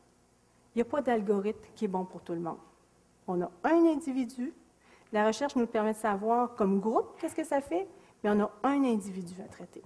Il 0.76 0.80
n'y 0.80 0.82
a 0.82 0.86
pas 0.86 1.02
d'algorithme 1.02 1.70
qui 1.76 1.86
est 1.86 1.88
bon 1.88 2.06
pour 2.06 2.22
tout 2.22 2.34
le 2.34 2.40
monde. 2.40 2.58
On 3.28 3.42
a 3.42 3.52
un 3.64 3.86
individu. 3.86 4.54
La 5.12 5.26
recherche 5.26 5.56
nous 5.56 5.68
permet 5.68 5.94
de 5.94 5.98
savoir 5.98 6.56
comme 6.56 6.80
groupe 6.80 7.18
qu'est-ce 7.20 7.36
que 7.36 7.44
ça 7.44 7.62
fait, 7.62 7.88
mais 8.24 8.30
on 8.30 8.40
a 8.42 8.52
un 8.64 8.84
individu 8.84 9.34
à 9.42 9.48
traiter. 9.48 9.82